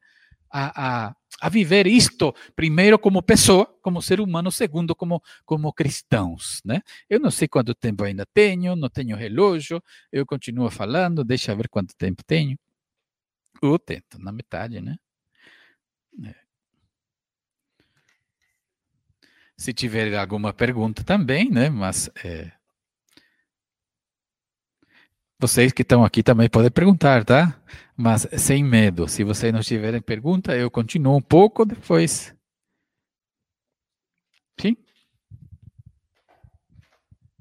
[0.49, 6.61] a, a, a viver isto, primeiro como pessoa, como ser humano, segundo como, como cristãos,
[6.65, 6.83] né?
[7.09, 11.57] Eu não sei quanto tempo ainda tenho, não tenho relógio, eu continuo falando, deixa eu
[11.57, 12.57] ver quanto tempo tenho.
[13.61, 14.97] O tempo, na metade, né?
[16.25, 16.35] É.
[19.57, 21.69] Se tiver alguma pergunta também, né?
[21.69, 22.53] Mas é...
[25.41, 27.59] vocês que estão aqui também podem perguntar, tá?
[27.97, 29.09] Mas sem medo.
[29.09, 32.35] Se vocês não tiverem pergunta, eu continuo um pouco depois.
[34.61, 34.77] Sim?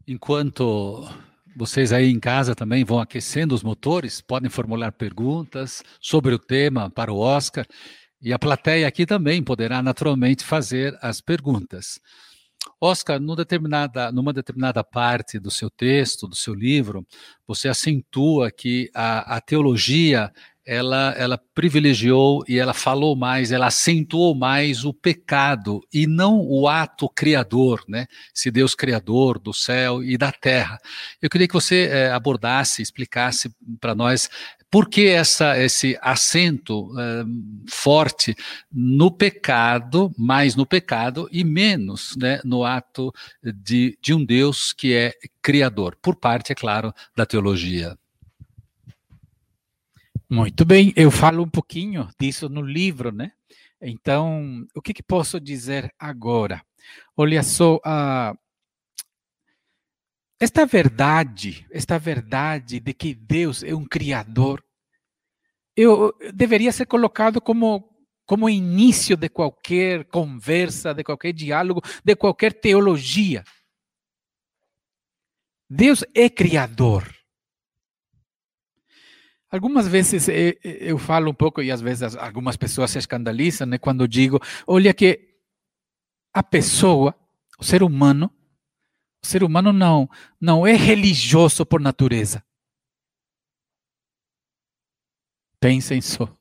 [0.07, 1.05] Enquanto
[1.57, 6.89] vocês aí em casa também vão aquecendo os motores, podem formular perguntas sobre o tema
[6.89, 7.65] para o Oscar.
[8.21, 11.99] E a plateia aqui também poderá naturalmente fazer as perguntas.
[12.81, 17.05] Oscar, numa determinada, numa determinada parte do seu texto, do seu livro,
[17.45, 20.31] você acentua que a, a teologia
[20.69, 26.67] ela, ela privilegiou e ela falou mais, ela acentuou mais o pecado e não o
[26.67, 28.05] ato criador, né?
[28.35, 30.77] Esse Deus criador do céu e da terra.
[31.19, 34.29] Eu queria que você é, abordasse, explicasse para nós
[34.71, 37.23] por que essa, esse acento é,
[37.67, 38.35] forte
[38.71, 44.93] no pecado, mais no pecado e menos né, no ato de, de um Deus que
[44.93, 47.97] é criador, por parte, é claro, da teologia.
[50.29, 53.31] Muito bem, eu falo um pouquinho disso no livro, né?
[53.81, 56.61] Então, o que, que posso dizer agora?
[57.17, 58.37] Olha só, uh,
[60.39, 64.63] esta verdade, esta verdade de que Deus é um criador,
[65.75, 67.89] eu, deveria ser colocado como
[68.25, 73.43] como início de qualquer conversa, de qualquer diálogo, de qualquer teologia.
[75.67, 77.11] Deus é criador.
[79.49, 80.27] Algumas vezes
[80.63, 84.93] eu falo um pouco e às vezes algumas pessoas se escandalizam né, quando digo, olha
[84.93, 85.39] que
[86.31, 87.15] a pessoa,
[87.57, 88.31] o ser humano,
[89.23, 92.43] o ser humano não, não é religioso por natureza.
[95.59, 96.33] Pensem só.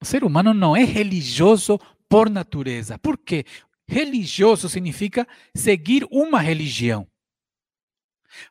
[0.00, 1.78] O ser humano não é religioso
[2.08, 2.98] por natureza.
[2.98, 3.44] Por quê?
[3.86, 7.06] Religioso significa seguir uma religião.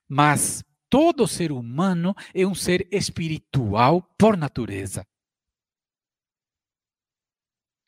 [0.08, 5.08] Mas todo ser humano é um ser espiritual por natureza.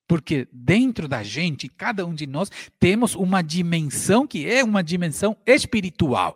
[0.09, 5.37] Porque dentro da gente, cada um de nós, temos uma dimensão que é uma dimensão
[5.45, 6.35] espiritual.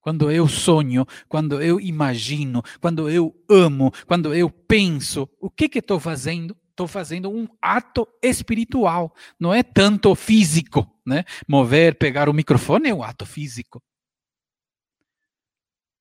[0.00, 5.80] Quando eu sonho, quando eu imagino, quando eu amo, quando eu penso, o que que
[5.80, 6.56] estou fazendo?
[6.70, 11.24] Estou fazendo um ato espiritual, não é tanto físico, né?
[11.46, 13.82] Mover, pegar o microfone é um ato físico.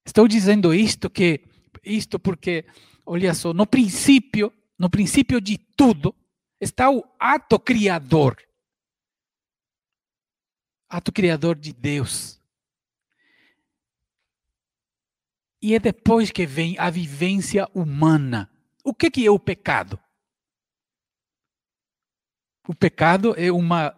[0.08, 1.42] Estou dizendo isto que
[1.84, 2.66] isto porque,
[3.06, 6.16] olha só, no princípio, no princípio de tudo
[6.60, 8.36] está o ato criador.
[10.90, 12.42] Ato criador de Deus.
[15.62, 18.52] E é depois que vem a vivência humana.
[18.84, 20.00] O que, que é o pecado?
[22.68, 23.96] O pecado é uma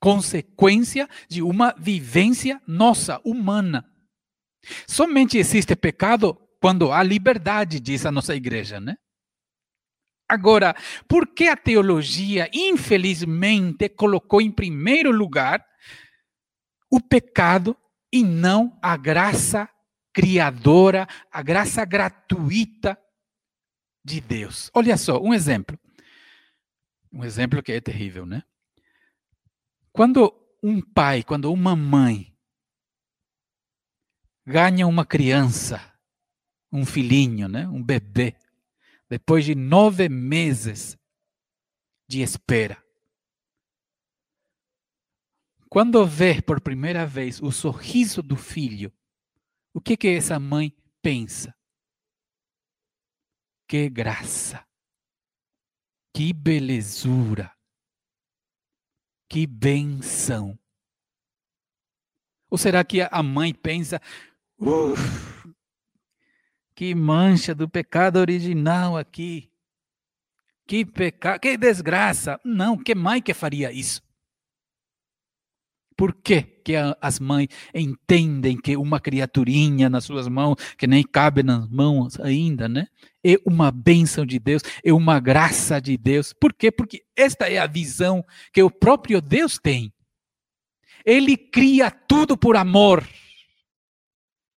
[0.00, 3.88] consequência de uma vivência nossa, humana.
[4.88, 8.96] Somente existe pecado quando há liberdade, diz a nossa igreja, né?
[10.28, 10.74] Agora,
[11.08, 15.64] por que a teologia, infelizmente, colocou em primeiro lugar
[16.90, 17.76] o pecado
[18.12, 19.68] e não a graça
[20.12, 22.98] criadora, a graça gratuita
[24.04, 24.70] de Deus?
[24.74, 25.78] Olha só, um exemplo.
[27.12, 28.42] Um exemplo que é terrível, né?
[29.92, 32.34] Quando um pai, quando uma mãe
[34.46, 35.80] ganha uma criança,
[36.72, 37.68] um filhinho, né?
[37.68, 38.34] um bebê,
[39.08, 40.96] depois de nove meses
[42.08, 42.82] de espera.
[45.68, 48.92] Quando vê por primeira vez o sorriso do filho,
[49.72, 51.54] o que que essa mãe pensa?
[53.66, 54.64] Que graça,
[56.14, 57.52] que belezura,
[59.28, 60.56] que benção.
[62.48, 64.00] Ou será que a mãe pensa,
[64.56, 65.33] Uf,
[66.74, 69.50] Que mancha do pecado original aqui.
[70.66, 72.40] Que pecado, que desgraça.
[72.44, 74.02] Não, que mãe que faria isso?
[75.96, 81.42] Por que, que as mães entendem que uma criaturinha nas suas mãos, que nem cabe
[81.42, 82.88] nas mãos ainda, né?
[83.22, 86.32] É uma bênção de Deus, é uma graça de Deus.
[86.32, 86.72] Por quê?
[86.72, 89.92] Porque esta é a visão que o próprio Deus tem.
[91.04, 93.06] Ele cria tudo por amor.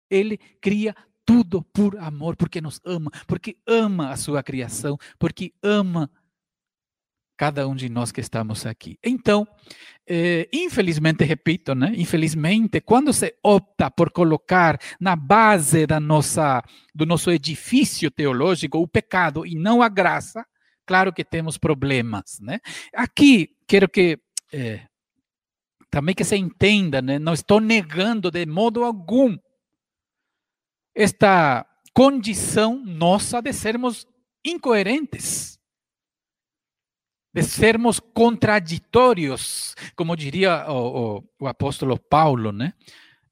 [0.08, 0.94] Ele cria
[1.26, 6.08] tudo por amor, porque nos ama, porque ama a sua criação, porque ama
[7.36, 8.98] cada um de nós que estamos aqui.
[9.04, 9.46] Então,
[10.06, 11.92] eh, infelizmente, repito, né?
[11.96, 16.62] Infelizmente, quando se opta por colocar na base da nossa,
[16.94, 20.46] do nosso edifício teológico o pecado e não a graça,
[20.86, 22.60] claro que temos problemas, né?
[22.94, 24.18] Aqui quero que
[24.52, 24.86] eh,
[25.90, 27.18] também que se entenda, né?
[27.18, 29.36] Não estou negando de modo algum
[30.96, 34.06] esta condição nossa de sermos
[34.42, 35.58] incoerentes,
[37.34, 42.72] de sermos contraditórios, como diria o, o, o apóstolo Paulo, né?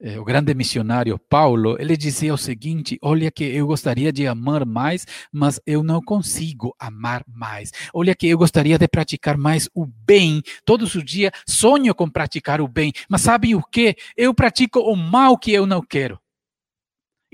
[0.01, 4.67] É, o grande missionário Paulo, ele dizia o seguinte: Olha, que eu gostaria de amar
[4.67, 7.71] mais, mas eu não consigo amar mais.
[7.95, 10.43] Olha, que eu gostaria de praticar mais o bem.
[10.67, 13.97] Todos os dias sonho com praticar o bem, mas sabe o que?
[14.15, 16.19] Eu pratico o mal que eu não quero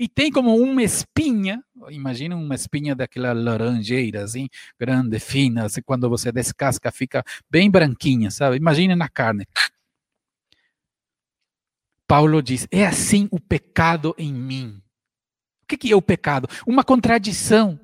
[0.01, 4.49] e tem como uma espinha, imagina uma espinha daquela laranjeira, assim,
[4.79, 8.57] grande, fina, assim, quando você descasca fica bem branquinha, sabe?
[8.57, 9.45] Imagina na carne.
[12.07, 14.81] Paulo diz: é assim o pecado em mim.
[15.61, 16.47] O que é o pecado?
[16.65, 17.79] Uma contradição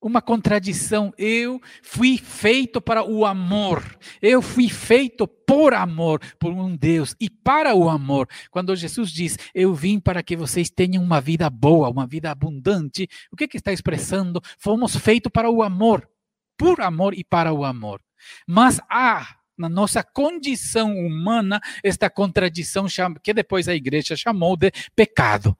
[0.00, 1.12] uma contradição.
[1.18, 3.82] Eu fui feito para o amor.
[4.20, 8.28] Eu fui feito por amor, por um Deus e para o amor.
[8.50, 13.08] Quando Jesus diz: Eu vim para que vocês tenham uma vida boa, uma vida abundante,
[13.30, 14.40] o que, que está expressando?
[14.58, 16.08] Fomos feitos para o amor,
[16.56, 18.00] por amor e para o amor.
[18.46, 22.86] Mas há na nossa condição humana esta contradição
[23.22, 25.56] que depois a igreja chamou de pecado.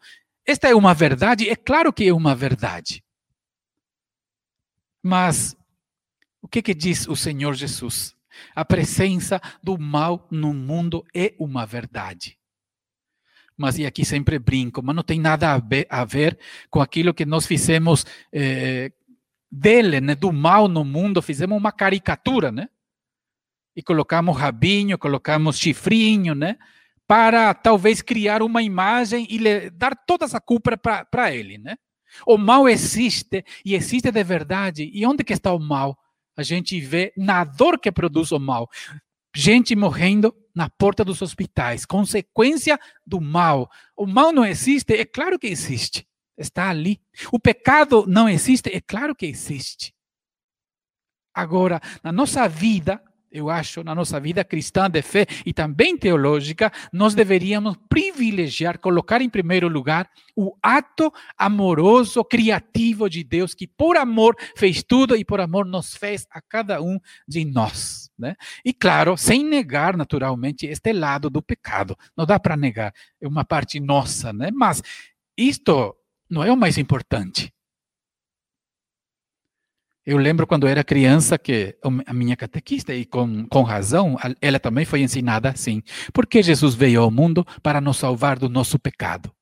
[0.47, 1.49] Esta é uma verdade?
[1.49, 3.03] É claro que é uma verdade.
[5.07, 5.57] Mas
[6.43, 8.17] o que, que diz o Senhor Jesus?
[8.57, 12.37] A presença do mal no mundo é uma verdade.
[13.57, 16.37] Mas, e aqui sempre brinco, mas não tem nada a ver, a ver
[16.69, 18.91] com aquilo que nós fizemos eh,
[19.49, 22.69] dele, né, do mal no mundo, fizemos uma caricatura, né?
[23.77, 26.59] E colocamos rabinho, colocamos chifrinho, né?
[27.07, 31.77] Para talvez criar uma imagem e dar toda essa culpa para ele, né?
[32.27, 34.91] O mal existe e existe de verdade.
[34.93, 35.99] E onde que está o mal?
[36.37, 38.69] A gente vê na dor que produz o mal.
[39.35, 43.71] Gente morrendo na porta dos hospitais, consequência do mal.
[43.95, 44.95] O mal não existe?
[44.95, 46.07] É claro que existe.
[46.37, 47.01] Está ali.
[47.33, 48.71] O pecado não existe?
[48.75, 49.95] É claro que existe.
[51.35, 53.03] Agora, na nossa vida,
[53.37, 59.21] eu acho, na nossa vida cristã de fé e também teológica, nós deveríamos privilegiar, colocar
[59.21, 65.25] em primeiro lugar o ato amoroso, criativo de Deus, que por amor fez tudo e
[65.25, 68.11] por amor nos fez a cada um de nós.
[68.19, 68.35] Né?
[68.65, 71.97] E claro, sem negar naturalmente este lado do pecado.
[72.17, 74.51] Não dá para negar, é uma parte nossa, né?
[74.51, 74.83] mas
[75.37, 75.95] isto
[76.31, 77.53] não é o mais importante.
[80.07, 81.77] Eu lembro quando era criança que
[82.07, 85.83] a minha catequista, e com, com razão, ela também foi ensinada assim.
[86.15, 89.35] Porque Jesus veio ao mundo para nos salvar do nosso pecado.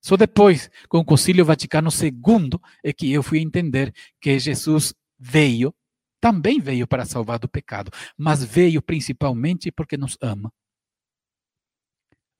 [0.00, 5.74] Só depois, com o Concílio Vaticano II, é que eu fui entender que Jesus veio,
[6.18, 10.50] também veio para salvar do pecado, mas veio principalmente porque nos ama.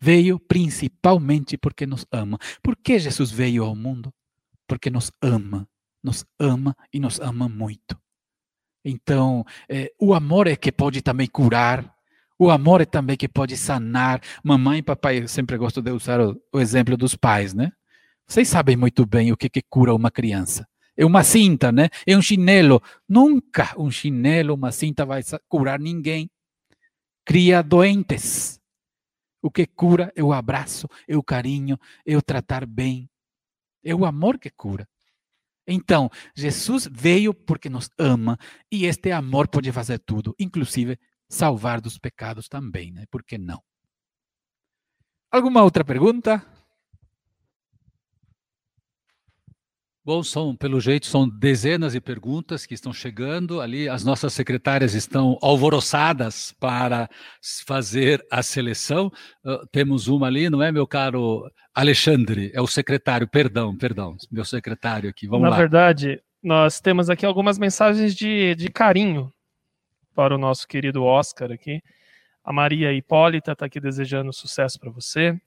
[0.00, 2.38] Veio principalmente porque nos ama.
[2.62, 4.10] Por que Jesus veio ao mundo?
[4.66, 5.68] Porque nos ama
[6.02, 7.98] nos ama e nos ama muito.
[8.84, 11.94] Então, é, o amor é que pode também curar,
[12.38, 14.22] o amor é também que pode sanar.
[14.44, 17.72] Mamãe e papai, eu sempre gosto de usar o, o exemplo dos pais, né?
[18.26, 20.68] Vocês sabem muito bem o que, que cura uma criança.
[20.96, 21.88] É uma cinta, né?
[22.06, 22.80] É um chinelo.
[23.08, 26.30] Nunca um chinelo, uma cinta vai curar ninguém.
[27.24, 28.60] Cria doentes.
[29.42, 33.08] O que cura é o abraço, é o carinho, é o tratar bem.
[33.82, 34.88] É o amor que cura.
[35.68, 38.38] Então, Jesus veio porque nos ama
[38.72, 40.98] e este amor pode fazer tudo, inclusive
[41.28, 43.04] salvar dos pecados também, né?
[43.10, 43.62] Por que não?
[45.30, 46.42] Alguma outra pergunta?
[50.08, 53.90] Bom, são, pelo jeito, são dezenas de perguntas que estão chegando ali.
[53.90, 57.10] As nossas secretárias estão alvoroçadas para
[57.66, 59.12] fazer a seleção.
[59.44, 61.44] Uh, temos uma ali, não é, meu caro
[61.74, 62.50] Alexandre?
[62.54, 65.26] É o secretário, perdão, perdão, meu secretário aqui.
[65.26, 65.56] Vamos Na lá.
[65.56, 69.30] Na verdade, nós temos aqui algumas mensagens de, de carinho
[70.14, 71.82] para o nosso querido Oscar aqui.
[72.42, 75.38] A Maria Hipólita está aqui desejando sucesso para você.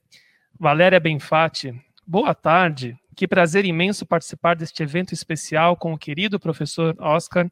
[0.56, 1.74] Valéria Benfatti,
[2.12, 2.94] boa tarde.
[3.16, 7.50] Que prazer imenso participar deste evento especial com o querido professor Oscar.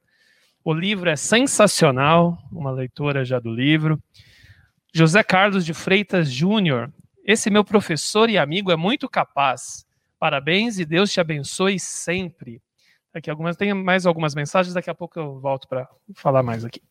[0.62, 3.98] O livro é sensacional, uma leitora já do livro.
[4.92, 6.92] José Carlos de Freitas Júnior,
[7.24, 9.86] esse meu professor e amigo é muito capaz.
[10.18, 12.60] Parabéns e Deus te abençoe sempre.
[13.14, 16.82] Aqui algumas, tem mais algumas mensagens, daqui a pouco eu volto para falar mais aqui.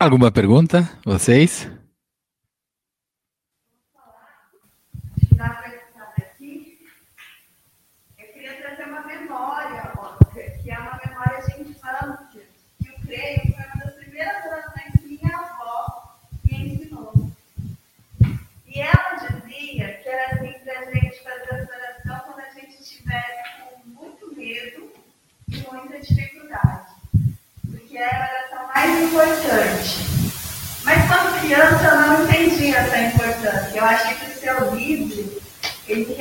[0.00, 1.70] Alguma pergunta, vocês?
[5.40, 5.79] Mais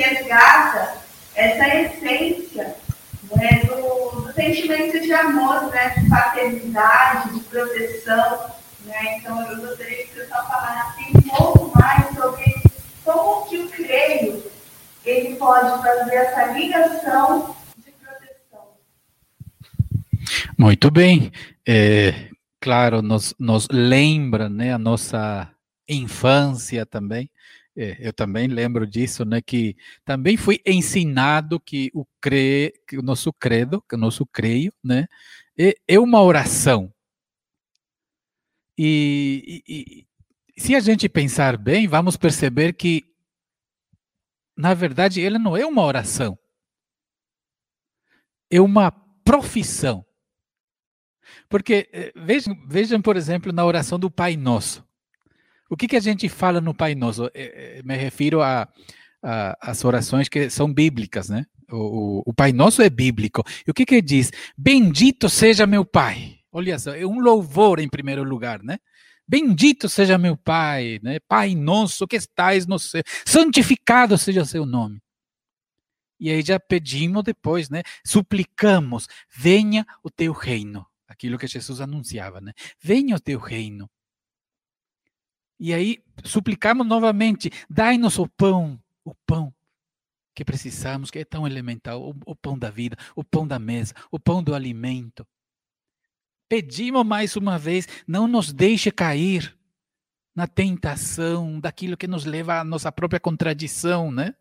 [0.02, 0.98] resgata
[1.36, 2.76] essa essência
[3.36, 8.52] né, do, do, sentimento de amor, né, de paternidade, de proteção.
[8.86, 9.18] Né?
[9.18, 12.56] Então eu gostaria que você só falasse um pouco mais sobre
[13.04, 14.44] como que o creio
[15.06, 18.68] ele pode fazer essa ligação de proteção.
[20.58, 21.32] Muito bem.
[21.68, 22.30] É,
[22.60, 25.50] claro, nos, nos lembra né, a nossa
[25.88, 27.30] infância também.
[27.82, 29.74] É, eu também lembro disso, né, que
[30.04, 35.08] também foi ensinado que o, cre, que o nosso credo, que o nosso creio, né,
[35.58, 36.94] é, é uma oração.
[38.78, 40.06] E, e,
[40.58, 43.06] e se a gente pensar bem, vamos perceber que,
[44.58, 46.38] na verdade, ele não é uma oração,
[48.52, 48.92] é uma
[49.24, 50.06] profissão.
[51.48, 54.89] Porque eh, vejam, vejam, por exemplo, na oração do Pai Nosso.
[55.70, 57.26] O que, que a gente fala no Pai Nosso?
[57.28, 58.68] Eh, eh, me refiro a,
[59.22, 61.46] a, as orações que são bíblicas, né?
[61.72, 63.44] O, o, o, Pai Nosso é bíblico.
[63.66, 64.32] E o que, que diz?
[64.58, 66.40] Bendito seja meu Pai.
[66.52, 68.80] Olha só, é um louvor em primeiro lugar, né?
[69.28, 71.20] Bendito seja meu Pai, né?
[71.28, 75.00] Pai nosso que estais no céu, santificado seja o seu nome.
[76.20, 77.84] E aí já pedimos depois, né?
[78.04, 82.54] Suplicamos, venha o teu reino aquilo que Jesus anunciava, né?
[82.80, 83.90] Venha o teu reino.
[85.60, 89.54] E aí suplicamos novamente, dai-nos o pão, o pão
[90.34, 93.94] que precisamos, que é tão elemental, o, o, pão da vida, o pão da mesa,
[94.10, 95.28] o pão do alimento.
[96.48, 99.54] Pedimos mais uma vez, não nos deixe cair
[100.34, 104.34] na tentação daquilo que nos leva à nossa própria contradição, né?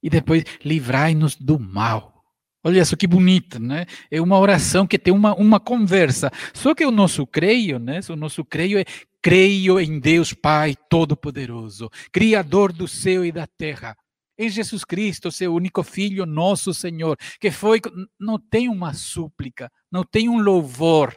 [0.00, 2.19] E depois, livrai-nos do mal.
[2.62, 3.86] Olha só que bonita, né?
[4.10, 6.30] É uma oração que tem uma, uma conversa.
[6.52, 8.00] Só que o nosso creio, né?
[8.10, 8.84] O nosso creio é
[9.22, 13.96] creio em Deus Pai Todo-Poderoso, Criador do céu e da terra.
[14.38, 17.80] Em Jesus Cristo, seu único Filho, nosso Senhor, que foi.
[18.18, 21.14] Não tem uma súplica, não tem um louvor,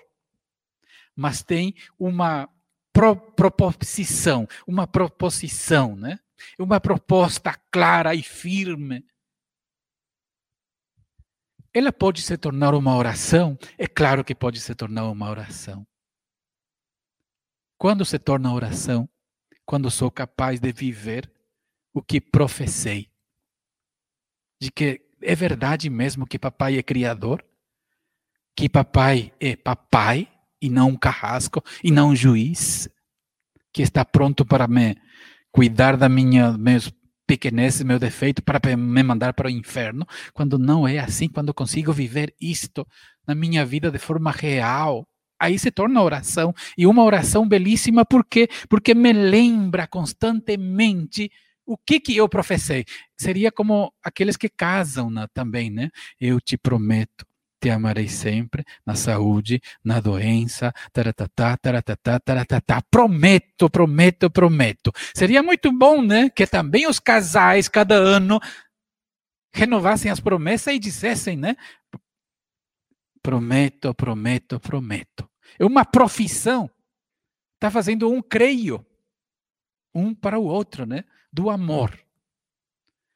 [1.15, 2.49] mas tem uma
[2.91, 6.19] pro, proposição, uma proposição, né?
[6.59, 9.05] Uma proposta clara e firme
[11.73, 13.57] ela pode se tornar uma oração?
[13.77, 15.85] É claro que pode se tornar uma oração.
[17.77, 19.09] Quando se torna oração?
[19.65, 21.31] Quando sou capaz de viver
[21.93, 23.09] o que professei.
[24.61, 27.43] De que é verdade mesmo que papai é criador?
[28.55, 32.87] Que papai é papai e não um carrasco e não um juiz?
[33.73, 34.95] Que está pronto para me
[35.51, 36.91] cuidar da minha meus
[37.33, 41.91] pequenez, meu defeito, para me mandar para o inferno, quando não é assim, quando consigo
[41.91, 42.87] viver isto
[43.27, 45.07] na minha vida de forma real.
[45.39, 48.47] Aí se torna oração, e uma oração belíssima, por quê?
[48.69, 51.31] Porque me lembra constantemente
[51.65, 52.85] o que que eu professei.
[53.17, 55.89] Seria como aqueles que casam né, também, né?
[56.19, 57.25] Eu te prometo
[57.63, 62.81] te amarei sempre, na saúde, na doença, taratatá, taratatá, taratatá.
[62.91, 64.91] Prometo, prometo, prometo.
[65.15, 68.37] Seria muito bom, né, que também os casais, cada ano,
[69.53, 71.55] renovassem as promessas e dissessem, né,
[73.21, 75.29] prometo, prometo, prometo.
[75.57, 76.69] É uma profissão.
[77.55, 78.85] Está fazendo um creio,
[79.95, 81.97] um para o outro, né, do amor.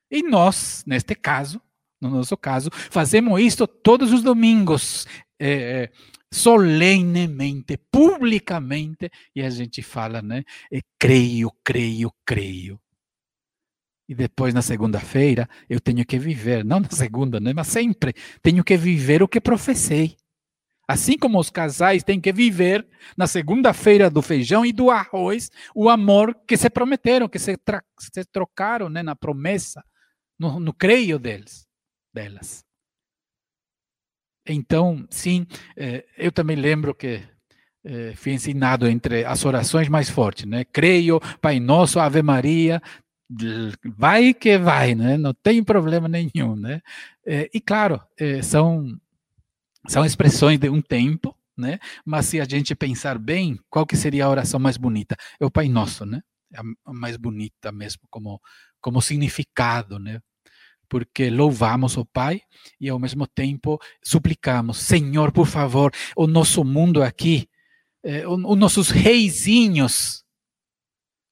[0.09, 1.61] E nós, neste caso,
[1.99, 5.05] no nosso caso, fazemos isto todos os domingos,
[5.39, 5.91] é,
[6.31, 10.43] solenemente, publicamente, e a gente fala, né?
[10.71, 12.79] É, creio, creio, creio.
[14.09, 17.53] E depois, na segunda-feira, eu tenho que viver, não na segunda, né?
[17.53, 20.15] Mas sempre tenho que viver o que professei.
[20.87, 22.87] Assim como os casais têm que viver
[23.17, 27.57] na segunda-feira do feijão e do arroz o amor que se prometeram, que se,
[27.99, 29.83] se trocaram né, na promessa,
[30.39, 31.66] no, no creio deles,
[32.17, 32.65] delas.
[34.49, 35.45] Então, sim,
[35.75, 37.21] eh, eu também lembro que
[37.83, 40.63] eh, fui ensinado entre as orações mais fortes, né?
[40.65, 42.81] Creio, Pai Nosso, Ave Maria,
[43.97, 45.17] vai que vai, né?
[45.17, 46.81] Não tem problema nenhum, né?
[47.25, 48.01] Eh, e claro,
[48.43, 48.97] são
[49.87, 51.79] são expressões de um tempo, né?
[52.05, 55.15] Mas se a gente pensar bem, qual que seria a oração mais bonita?
[55.39, 56.21] É o Pai Nosso, né?
[56.53, 58.41] É a mais bonita mesmo como
[58.81, 60.19] como significado, né?
[60.89, 62.41] Porque louvamos o Pai
[62.79, 67.49] e ao mesmo tempo suplicamos, Senhor, por favor, o nosso mundo aqui,
[68.03, 70.23] eh, os nossos reizinhos,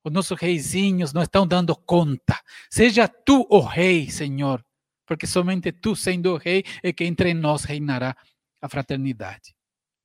[0.03, 2.39] os nossos reizinhos não estão dando conta.
[2.69, 4.63] Seja tu o rei, Senhor,
[5.05, 8.15] porque somente tu, sendo o rei, é que entre nós reinará
[8.61, 9.55] a fraternidade.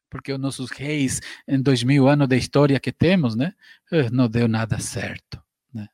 [0.08, 3.52] Porque os nossos reis, em dois mil anos de história que temos, né,
[3.92, 5.42] eh, não deu nada certo.
[5.72, 5.88] Né?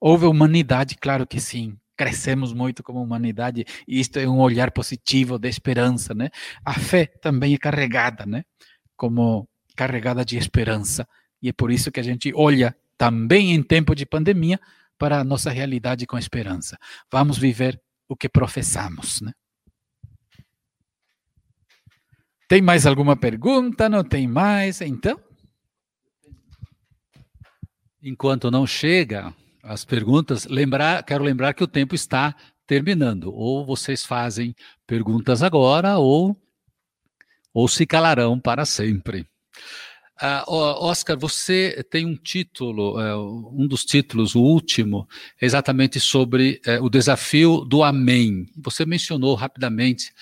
[0.00, 1.78] Houve humanidade, claro que sim.
[1.96, 6.30] Crescemos muito como humanidade e isto é um olhar positivo de esperança, né?
[6.64, 8.44] A fé também é carregada, né?
[8.96, 11.06] Como carregada de esperança
[11.40, 14.58] e é por isso que a gente olha também em tempo de pandemia
[14.98, 16.78] para a nossa realidade com esperança.
[17.10, 19.32] Vamos viver o que professamos, né?
[22.48, 23.88] Tem mais alguma pergunta?
[23.88, 24.80] Não tem mais?
[24.80, 25.20] Então?
[28.02, 29.34] Enquanto não chega
[29.64, 32.34] as perguntas, lembrar, quero lembrar que o tempo está
[32.66, 33.34] terminando.
[33.34, 34.54] Ou vocês fazem
[34.86, 36.36] perguntas agora, ou,
[37.52, 39.26] ou se calarão para sempre.
[40.22, 45.08] Uh, Oscar, você tem um título, uh, um dos títulos, o último,
[45.42, 48.46] exatamente sobre uh, o desafio do Amém.
[48.56, 50.12] Você mencionou rapidamente,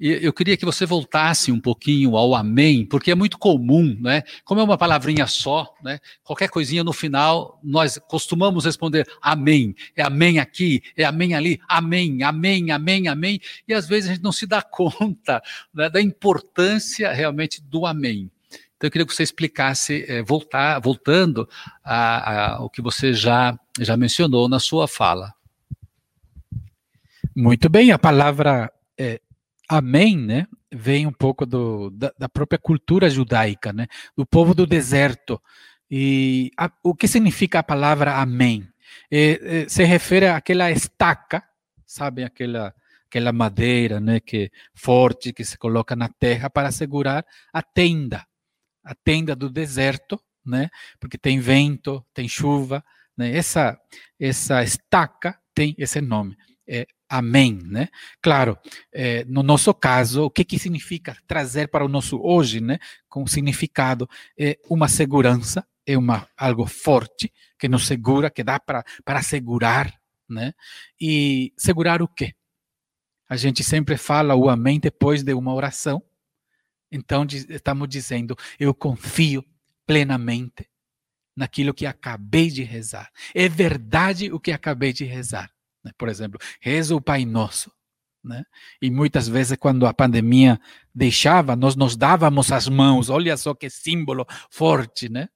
[0.00, 4.22] e eu queria que você voltasse um pouquinho ao Amém, porque é muito comum, né?
[4.42, 6.00] Como é uma palavrinha só, né?
[6.24, 9.76] Qualquer coisinha no final, nós costumamos responder Amém.
[9.94, 13.40] É Amém aqui, é Amém ali, Amém, Amém, Amém, Amém.
[13.68, 15.42] E às vezes a gente não se dá conta
[15.74, 18.30] né, da importância realmente do Amém.
[18.82, 21.48] Então, eu queria que você explicasse, é, voltar, voltando
[21.84, 25.32] ao que você já, já mencionou na sua fala.
[27.34, 29.20] Muito bem, a palavra é,
[29.68, 34.66] amém, né, vem um pouco do, da, da, própria cultura judaica, né, do povo do
[34.66, 35.40] deserto.
[35.88, 38.66] E a, o que significa a palavra amém?
[39.08, 41.40] É, é, se refere àquela estaca,
[41.86, 42.74] sabe, aquela
[43.06, 48.26] aquela madeira, né, que forte que se coloca na terra para segurar a tenda
[48.84, 50.68] a tenda do deserto, né?
[51.00, 52.84] Porque tem vento, tem chuva,
[53.16, 53.36] né?
[53.36, 53.78] Essa
[54.18, 57.88] essa estaca tem esse nome, é Amém, né?
[58.22, 58.58] Claro,
[58.90, 62.78] é, no nosso caso, o que que significa trazer para o nosso hoje, né?
[63.06, 68.82] Com significado é uma segurança, é uma algo forte que nos segura, que dá para
[69.04, 69.92] para segurar,
[70.26, 70.54] né?
[70.98, 72.32] E segurar o quê?
[73.28, 76.02] A gente sempre fala o amém depois de uma oração,
[76.92, 79.42] então, estamos dizendo: eu confio
[79.86, 80.68] plenamente
[81.34, 83.10] naquilo que acabei de rezar.
[83.34, 85.50] É verdade o que acabei de rezar.
[85.82, 85.90] Né?
[85.96, 87.72] Por exemplo, rezo o Pai Nosso.
[88.22, 88.44] Né?
[88.80, 90.60] E muitas vezes, quando a pandemia
[90.94, 93.08] deixava, nós nos dávamos as mãos.
[93.08, 95.28] Olha só que símbolo forte, né?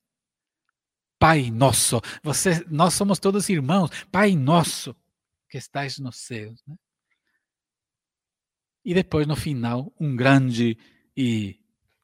[1.19, 3.89] Pai Nosso, você, nós somos todos irmãos.
[4.11, 4.95] Pai Nosso
[5.49, 6.63] que estás nos céus.
[6.67, 6.75] Né?
[8.85, 10.77] E depois, no final, um grande
[11.17, 11.59] e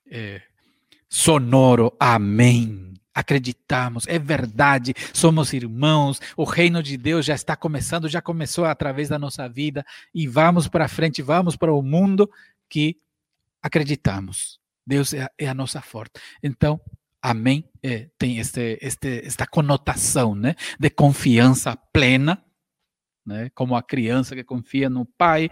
[0.10, 0.42] é,
[1.08, 2.92] sonoro amém.
[3.16, 9.10] Acreditamos, é verdade, somos irmãos, o reino de Deus já está começando, já começou através
[9.10, 9.86] da nossa vida
[10.16, 12.28] e vamos para frente, vamos para o mundo
[12.68, 12.98] que
[13.62, 14.60] acreditamos.
[14.84, 16.14] Deus é, é a nossa força.
[16.42, 16.82] Então,
[17.22, 22.44] amém é, tem este, este, esta conotação né, de confiança plena,
[23.24, 25.52] né, como a criança que confia no pai,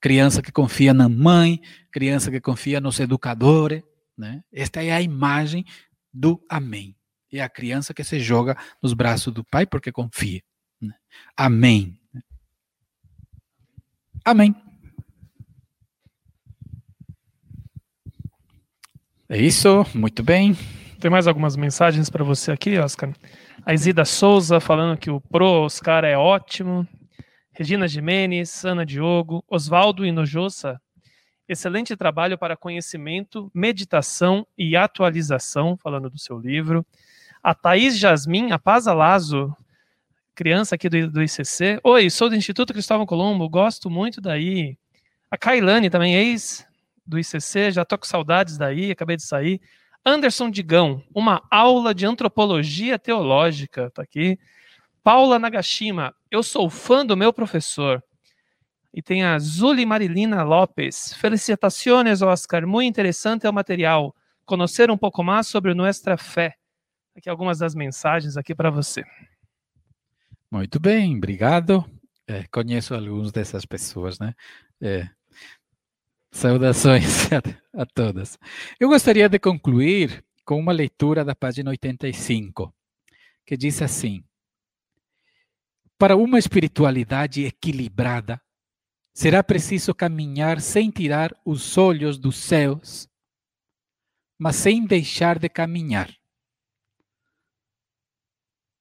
[0.00, 3.82] criança que confia na mãe, criança que confia nos educadores.
[4.16, 4.42] Né?
[4.52, 5.64] Esta é a imagem
[6.12, 6.96] do amém.
[7.32, 10.40] É a criança que se joga nos braços do pai porque confia.
[10.80, 10.94] Né?
[11.36, 11.98] Amém.
[14.24, 14.54] Amém.
[19.28, 20.56] É isso, muito bem.
[21.00, 23.12] Tem mais algumas mensagens para você aqui, Oscar.
[23.64, 26.86] A Isida Souza falando que o Pro Oscar é ótimo.
[27.58, 30.78] Regina Jimenez, Ana Diogo, Oswaldo Inojosa,
[31.48, 36.84] excelente trabalho para conhecimento, meditação e atualização, falando do seu livro.
[37.42, 39.56] A Thaís Jasmin, a Paz Alazo,
[40.34, 41.80] criança aqui do, do ICC.
[41.82, 44.76] Oi, sou do Instituto Cristóvão Colombo, gosto muito daí.
[45.30, 46.66] A Kailane também, ex
[47.06, 49.62] do ICC, já tô com saudades daí, acabei de sair.
[50.04, 54.38] Anderson Digão, uma aula de antropologia teológica, tá aqui.
[55.06, 58.02] Paula Nagashima, eu sou fã do meu professor.
[58.92, 61.14] E tem a Zuli Marilina Lopes.
[61.14, 62.66] Felicitações, Oscar.
[62.66, 64.12] Muito interessante o material.
[64.44, 66.56] Conhecer um pouco mais sobre nossa fé.
[67.16, 69.04] Aqui algumas das mensagens aqui para você.
[70.50, 71.88] Muito bem, obrigado.
[72.26, 74.34] É, conheço algumas dessas pessoas, né?
[74.80, 75.08] É,
[76.32, 78.36] saudações a, a todas.
[78.80, 82.74] Eu gostaria de concluir com uma leitura da página 85,
[83.46, 84.24] que diz assim:
[85.98, 88.40] para uma espiritualidade equilibrada,
[89.14, 93.08] será preciso caminhar sem tirar os olhos dos céus,
[94.38, 96.14] mas sem deixar de caminhar.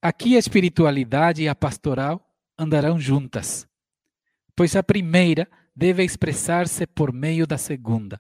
[0.02, 2.22] Aqui a espiritualidade e a pastoral
[2.60, 3.68] andarão juntas,
[4.56, 8.20] pois a primeira deve expressar-se por meio da segunda.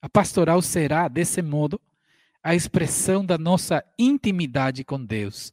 [0.00, 1.80] A pastoral será, desse modo,
[2.42, 5.52] a expressão da nossa intimidade com Deus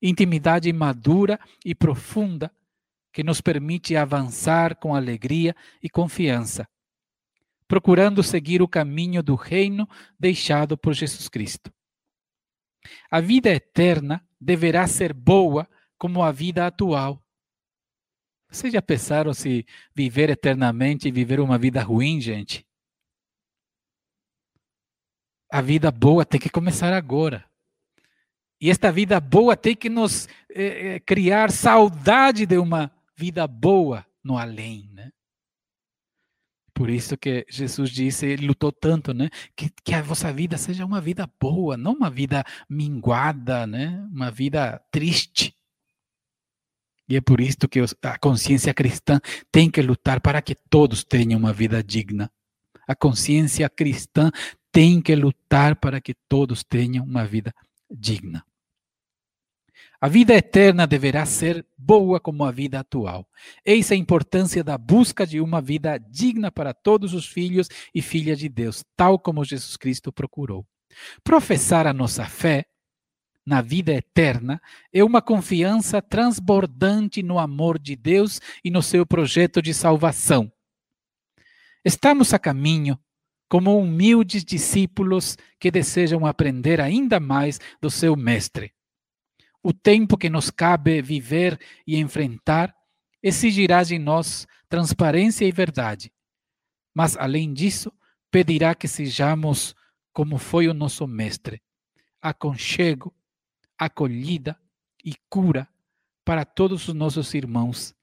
[0.00, 2.52] intimidade madura e profunda
[3.12, 6.68] que nos permite avançar com alegria e confiança,
[7.66, 9.88] procurando seguir o caminho do reino
[10.18, 11.72] deixado por Jesus Cristo.
[13.10, 15.68] A vida eterna deverá ser boa
[15.98, 17.22] como a vida atual.
[18.48, 22.66] Vocês já pensaram se viver eternamente e viver uma vida ruim, gente?
[25.50, 27.47] A vida boa tem que começar agora.
[28.60, 34.04] E esta vida boa tem que nos eh, eh, criar saudade de uma vida boa
[34.22, 35.10] no além, né?
[36.74, 39.30] Por isso que Jesus disse, ele lutou tanto, né?
[39.56, 44.06] Que, que a vossa vida seja uma vida boa, não uma vida minguada, né?
[44.12, 45.56] Uma vida triste.
[47.08, 51.40] E é por isso que a consciência cristã tem que lutar para que todos tenham
[51.40, 52.30] uma vida digna.
[52.86, 54.30] A consciência cristã
[54.70, 57.52] tem que lutar para que todos tenham uma vida
[57.90, 58.44] digna.
[60.00, 63.28] A vida eterna deverá ser boa como a vida atual.
[63.64, 68.38] Eis a importância da busca de uma vida digna para todos os filhos e filhas
[68.38, 70.64] de Deus, tal como Jesus Cristo procurou.
[71.24, 72.64] Professar a nossa fé
[73.44, 79.60] na vida eterna é uma confiança transbordante no amor de Deus e no seu projeto
[79.60, 80.52] de salvação.
[81.84, 82.96] Estamos a caminho
[83.48, 88.77] como humildes discípulos que desejam aprender ainda mais do seu Mestre.
[89.62, 92.74] O tempo que nos cabe viver e enfrentar
[93.22, 96.12] exigirá de nós transparência e verdade.
[96.94, 97.92] Mas, além disso,
[98.30, 99.74] pedirá que sejamos
[100.12, 101.62] como foi o nosso Mestre:
[102.20, 103.14] aconchego,
[103.78, 104.58] acolhida
[105.04, 105.68] e cura
[106.24, 107.94] para todos os nossos irmãos,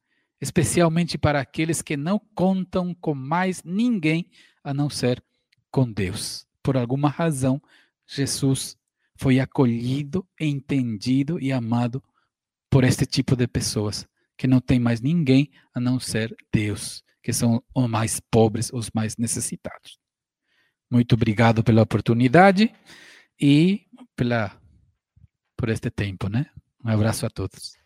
[0.42, 4.30] especialmente para aqueles que não contam com mais ninguém
[4.64, 5.24] a não ser
[5.70, 6.48] com Deus.
[6.64, 7.62] Por alguma razão,
[8.08, 8.78] Jesus
[9.18, 12.04] foi acolhido, entendido e amado
[12.70, 14.08] por este tipo de pessoas
[14.38, 18.90] que não tem mais ninguém a não ser Deus, que são os mais pobres, os
[18.94, 19.98] mais necessitados.
[20.92, 22.74] Muito obrigado pela oportunidade
[23.40, 23.86] e
[24.16, 24.60] pela
[25.58, 26.48] por este tempo, né?
[26.84, 27.78] Um abraço a todos.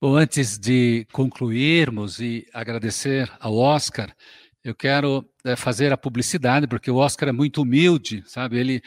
[0.00, 4.14] Bom, antes de concluirmos e agradecer ao Oscar,
[4.62, 8.58] eu quero é, fazer a publicidade, porque o Oscar é muito humilde, sabe?
[8.58, 8.82] Ele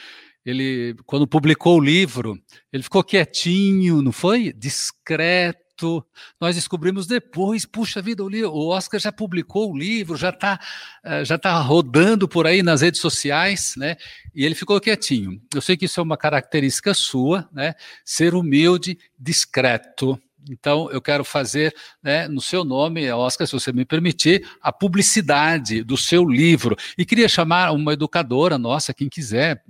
[0.47, 2.41] ele, quando publicou o livro,
[2.71, 4.53] ele ficou quietinho, não foi?
[4.53, 6.05] Discreto.
[6.39, 10.57] Nós descobrimos depois, puxa vida, o, Oscar já publicou o livro, já está
[11.03, 13.97] eh, já tá rodando por aí nas redes sociais, né?
[14.33, 15.39] E ele ficou quietinho.
[15.53, 17.75] Eu sei que isso é uma característica sua, né?
[18.05, 20.17] Ser humilde, discreto.
[20.49, 25.83] Então, eu quero fazer, né, no seu nome, Oscar, se você me permitir, a publicidade
[25.83, 26.77] do seu livro.
[26.97, 29.61] E queria chamar uma educadora nossa, quem quiser,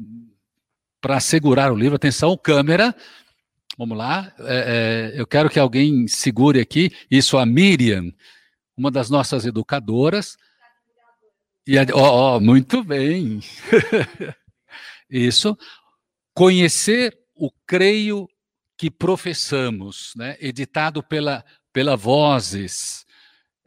[1.02, 1.96] para segurar o livro.
[1.96, 2.96] Atenção, câmera.
[3.78, 4.34] Vamos lá.
[4.40, 6.92] É, é, eu quero que alguém segure aqui.
[7.10, 8.12] Isso, a Miriam,
[8.76, 10.38] uma das nossas educadoras.
[11.66, 13.40] E a, oh, oh, muito bem.
[15.10, 15.58] Isso.
[16.34, 18.28] Conhecer o creio
[18.78, 20.38] que professamos, né?
[20.40, 21.44] editado pela,
[21.74, 23.06] pela Vozes.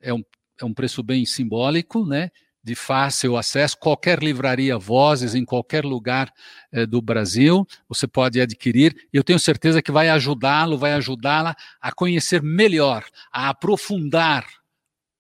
[0.01, 0.25] É um,
[0.61, 2.31] é um preço bem simbólico, né?
[2.63, 6.33] De fácil acesso, qualquer livraria Vozes, em qualquer lugar
[6.71, 8.95] eh, do Brasil, você pode adquirir.
[9.13, 14.47] Eu tenho certeza que vai ajudá-lo, vai ajudá-la a conhecer melhor, a aprofundar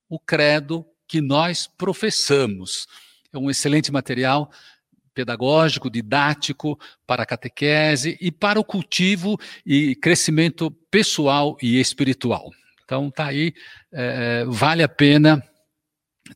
[0.08, 2.86] o credo que nós professamos.
[3.32, 4.50] É um excelente material
[5.14, 12.50] pedagógico, didático, para a catequese e para o cultivo e crescimento pessoal e espiritual.
[12.84, 13.54] Então, tá aí,
[13.92, 15.44] é, vale a pena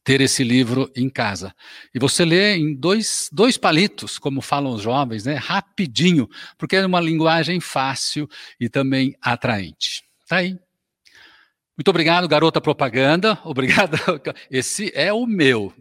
[0.03, 1.55] ter esse livro em casa.
[1.95, 5.35] E você lê em dois, dois palitos, como falam os jovens, né?
[5.35, 6.29] rapidinho,
[6.59, 8.29] porque é uma linguagem fácil
[8.59, 10.03] e também atraente.
[10.29, 10.59] Tá aí.
[11.77, 13.39] Muito obrigado, garota propaganda.
[13.45, 13.99] Obrigado.
[14.49, 15.73] Esse é o meu.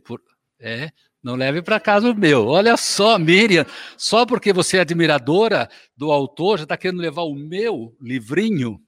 [0.60, 0.92] É,
[1.22, 2.48] não leve para casa o meu.
[2.48, 7.36] Olha só, Miriam, só porque você é admiradora do autor, já está querendo levar o
[7.36, 8.82] meu livrinho.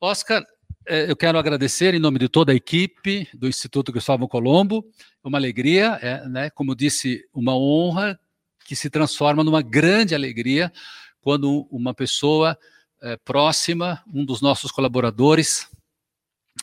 [0.00, 0.44] Oscar,
[0.86, 4.84] eu quero agradecer em nome de toda a equipe do Instituto Cristóvão Colombo.
[5.24, 8.18] É uma alegria, é, né, como disse, uma honra
[8.64, 10.72] que se transforma numa grande alegria
[11.20, 12.56] quando uma pessoa
[13.02, 15.68] é, próxima, um dos nossos colaboradores,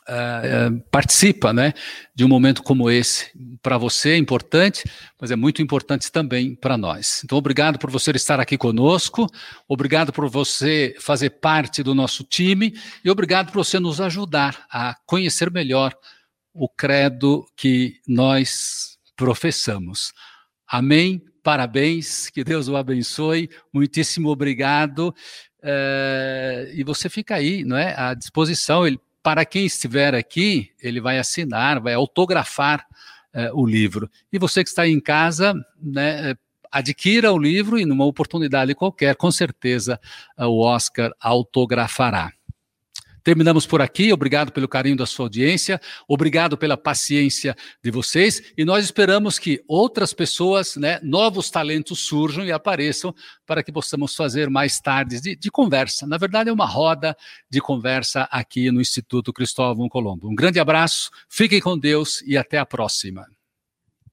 [0.08, 1.74] uh, participa né,
[2.16, 3.32] de um momento como esse.
[3.62, 4.84] Para você é importante,
[5.20, 7.22] mas é muito importante também para nós.
[7.24, 9.28] Então, obrigado por você estar aqui conosco,
[9.68, 14.96] obrigado por você fazer parte do nosso time e obrigado por você nos ajudar a
[15.06, 15.94] conhecer melhor
[16.54, 20.12] o credo que nós professamos.
[20.68, 21.22] Amém.
[21.44, 23.50] Parabéns, que Deus o abençoe.
[23.74, 25.16] Muitíssimo obrigado.
[25.64, 28.86] Uh, e você fica aí, não é, à disposição.
[28.86, 32.88] Ele para quem estiver aqui, ele vai assinar, vai autografar
[33.34, 34.10] é, o livro.
[34.32, 35.54] E você que está em casa,
[35.84, 36.34] né,
[36.72, 40.00] adquira o livro e numa oportunidade qualquer, com certeza
[40.38, 42.32] o Oscar autografará.
[43.28, 44.14] Terminamos por aqui.
[44.14, 49.62] Obrigado pelo carinho da sua audiência, obrigado pela paciência de vocês e nós esperamos que
[49.68, 53.14] outras pessoas, né, novos talentos surjam e apareçam
[53.46, 56.08] para que possamos fazer mais tardes de, de conversa.
[56.08, 57.18] Na verdade, é uma roda
[57.50, 60.30] de conversa aqui no Instituto Cristóvão Colombo.
[60.30, 63.28] Um grande abraço, fiquem com Deus e até a próxima.